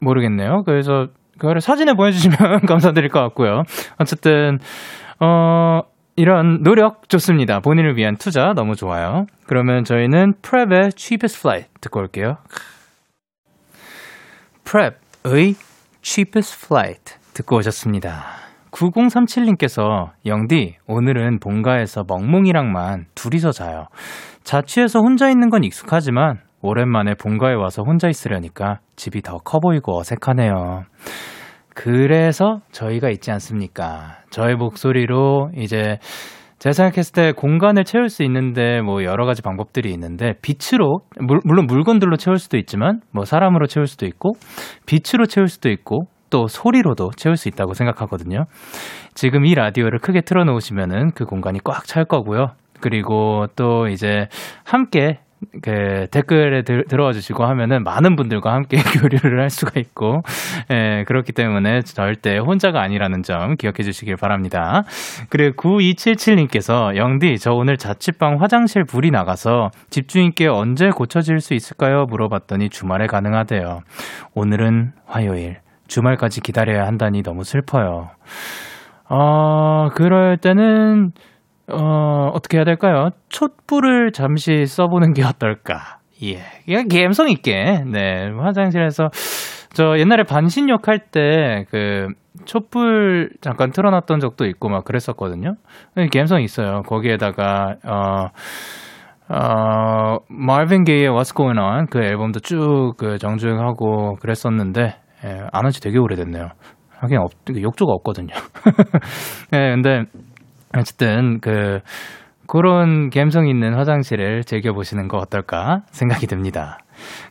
[0.00, 0.62] 모르겠네요.
[0.64, 1.08] 그래서
[1.38, 2.36] 그거를 사진에 보여주시면
[2.68, 3.62] 감사드릴 것 같고요.
[3.98, 4.58] 어쨌든
[5.20, 5.80] 어
[6.16, 7.60] 이런 노력 좋습니다.
[7.60, 9.26] 본인을 위한 투자 너무 좋아요.
[9.46, 12.36] 그러면 저희는 프랩의 Cheapest Flight 듣고 올게요.
[14.64, 15.54] 프랩의
[16.02, 18.41] Cheapest Flight 듣고 오셨습니다.
[18.72, 23.86] 9037님께서 영디 오늘은 본가에서 멍멍이랑만 둘이서 자요.
[24.44, 30.84] 자취해서 혼자 있는 건 익숙하지만 오랜만에 본가에 와서 혼자 있으려니까 집이 더 커 보이고 어색하네요.
[31.74, 34.18] 그래서 저희가 있지 않습니까?
[34.30, 35.98] 저의 목소리로 이제
[36.58, 41.66] 제가 생각했을 때 공간을 채울 수 있는데 뭐 여러 가지 방법들이 있는데 빛으로 물 론
[41.66, 44.32] 물건들로 채울 수도 있지만 뭐 사람으로 채울 수도 있고
[44.86, 46.02] 빛으로 채울 수도 있고
[46.32, 48.46] 또 소리로도 채울 수 있다고 생각하거든요.
[49.14, 52.52] 지금 이 라디오를 크게 틀어놓으시면은 그 공간이 꽉 찰 거고요.
[52.80, 54.28] 그리고 또 이제
[54.64, 55.18] 함께
[55.60, 60.22] 그 댓글에 들, 들어와 주시고 하면은 많은 분들과 함께 교류를 할 수가 있고,
[60.70, 64.84] 예, 그렇기 때문에 절대 혼자가 아니라는 점 기억해 주시길 바랍니다.
[65.28, 72.06] 그리고 9277님께서 영디, 저 오늘 자취방 화장실 불이 나가서 집주인 께 언제 고쳐질 수 있을까요?
[72.06, 73.80] 물어봤더니 주말에 가능하대요.
[74.34, 75.58] 오늘은 화요일.
[75.92, 78.08] 주말까지 기다려야 한다니 너무 슬퍼요.
[79.10, 81.10] 어, 그럴 때는,
[81.70, 83.10] 어, 어떻게 해야 될까요?
[83.28, 85.98] 촛불을 잠시 써보는 게 어떨까?
[86.22, 86.38] 예.
[86.64, 88.30] 그냥 감성 있게, 네.
[88.30, 89.10] 화장실에서,
[89.74, 92.08] 저 옛날에 반신욕 할 때, 그,
[92.46, 95.56] 촛불 잠깐 틀어놨던 적도 있고 막 그랬었거든요.
[96.12, 96.80] 감성 있어요.
[96.86, 98.28] 거기에다가, 어,
[99.28, 105.80] 어, 마빈 게이의 What's Going On 그 앨범도 쭉 그 정주행하고 그랬었는데, 예, 안한 지
[105.80, 106.48] 되게 오래됐네요.
[106.98, 108.34] 하긴 없, 욕조가 없거든요.
[109.54, 110.04] 예, 근데
[110.76, 111.80] 어쨌든 그
[112.46, 116.78] 그런 감성 있는 화장실을 즐겨보시는 거 어떨까 생각이 듭니다.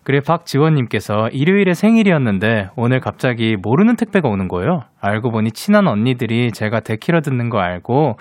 [0.04, 4.82] 그리고 박지원님께서 일요일에 생일이었는데 오늘 갑자기 모르는 택배가 오는 거예요.
[5.00, 8.16] 알고 보니 친한 언니들이 제가 데키러 듣는 거 알고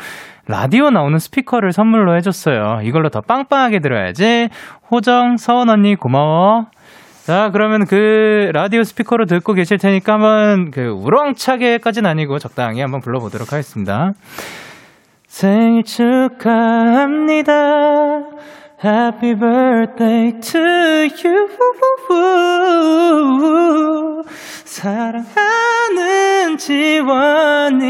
[0.47, 2.81] 라디오 나오는 스피커를 선물로 해줬어요.
[2.83, 4.49] 이걸로 더 빵빵하게 들어야지.
[4.91, 6.66] 호정, 서원 언니 고마워.
[7.25, 13.53] 자, 그러면 그 라디오 스피커로 듣고 계실 테니까 한번 그 우렁차게까지는 아니고 적당히 한번 불러보도록
[13.53, 14.14] 하겠습니다.
[15.27, 17.53] 생일 축하합니다.
[18.83, 21.49] Happy birthday to you.
[24.64, 27.87] 사랑하는 지원이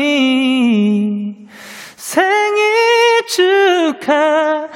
[1.96, 4.70] 생일 축하합니다.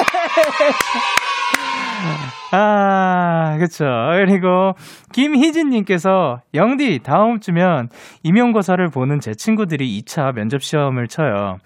[2.52, 3.84] 아, 그쵸.
[4.16, 4.72] 그리고,
[5.12, 7.88] 김희진님께서, 영디, 다음 주면
[8.24, 11.58] 임용고사를 보는 제 친구들이 2차 면접 시험을 쳐요.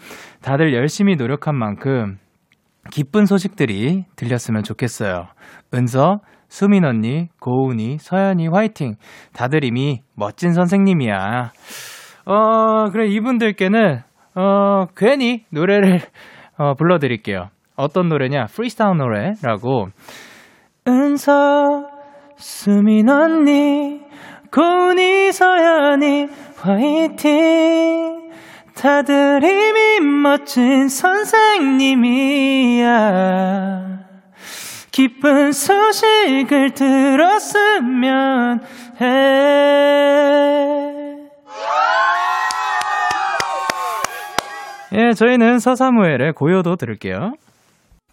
[0.43, 2.19] 다들 열심히 노력한 만큼,
[2.91, 5.29] 기쁜 소식들이 들렸으면 좋겠어요.
[5.73, 6.19] 은서,
[6.49, 8.97] 수민 언니, 고은이, 서연이 화이팅!
[9.33, 11.51] 다들 이미 멋진 선생님이야.
[12.27, 14.01] 어, 그래, 이분들께는,
[14.37, 16.01] 어, 괜히 노래를,
[16.59, 17.49] 어, 불러드릴게요.
[17.77, 18.47] 어떤 노래냐?
[18.47, 19.89] 프리스타일 노래라고.
[20.87, 21.87] 은서,
[22.37, 24.01] 수민 언니,
[24.53, 28.31] 고은이, 서연이, 화이팅!
[28.77, 32.15] 다들 이미 멋진 선생님이야.
[34.91, 38.61] 기쁜 소식을 들었으면
[39.01, 39.07] 해.
[44.93, 47.33] 예, 저희는 서사무엘의 고요도 들을게요.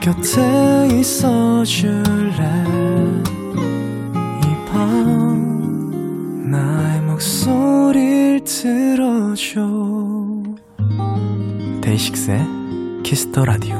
[0.00, 2.42] 곁에 있어 줄래?
[4.44, 9.60] 이 밤 나의 목소리를 들어줘.
[11.82, 12.46] 데이식스의
[13.02, 13.76] 키스 더 라디오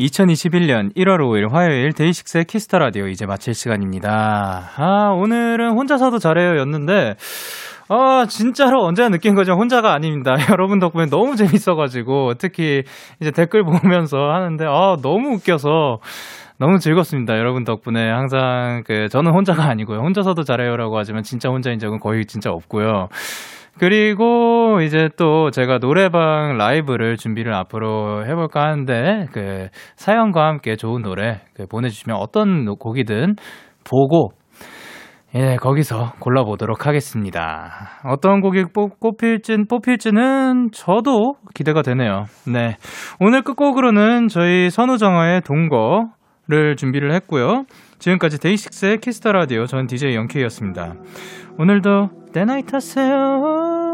[0.00, 4.72] 2021년 1월 5일 화요일 데이식스의 키스 더 라디오 이제 마칠 시간입니다.
[4.76, 7.16] 아, 오늘은 혼자서도 잘해요 였는데,
[7.88, 9.52] 아, 진짜로 언제나 느낀 거죠.
[9.52, 10.34] 혼자가 아닙니다.
[10.50, 12.82] 여러분 덕분에 너무 재밌어가지고, 특히
[13.20, 15.98] 이제 댓글 보면서 하는데, 아, 너무 웃겨서,
[16.58, 17.36] 너무 즐겁습니다.
[17.38, 19.98] 여러분 덕분에 항상 그, 저는 혼자가 아니고요.
[19.98, 23.08] 혼자서도 잘해요라고 하지만 진짜 혼자인 적은 거의 진짜 없고요.
[23.78, 31.40] 그리고 이제 또 제가 노래방 라이브를 준비를 앞으로 해볼까 하는데 그 사연과 함께 좋은 노래
[31.54, 33.36] 그 보내주시면 어떤 곡이든
[33.84, 34.30] 보고
[35.38, 37.90] 예 거기서 골라보도록 하겠습니다.
[38.04, 42.24] 어떤 곡이 뽑, 뽑힐진 뽑힐지는 저도 기대가 되네요.
[42.50, 42.76] 네
[43.20, 47.64] 오늘 끝곡으로는 저희 선우정아의 동거를 준비를 했고요.
[47.98, 50.94] 지금까지 데이식스의 키스 더 라디오 전 DJ 영케이였습니다.
[51.58, 53.85] 오늘도 데나잇 타세요.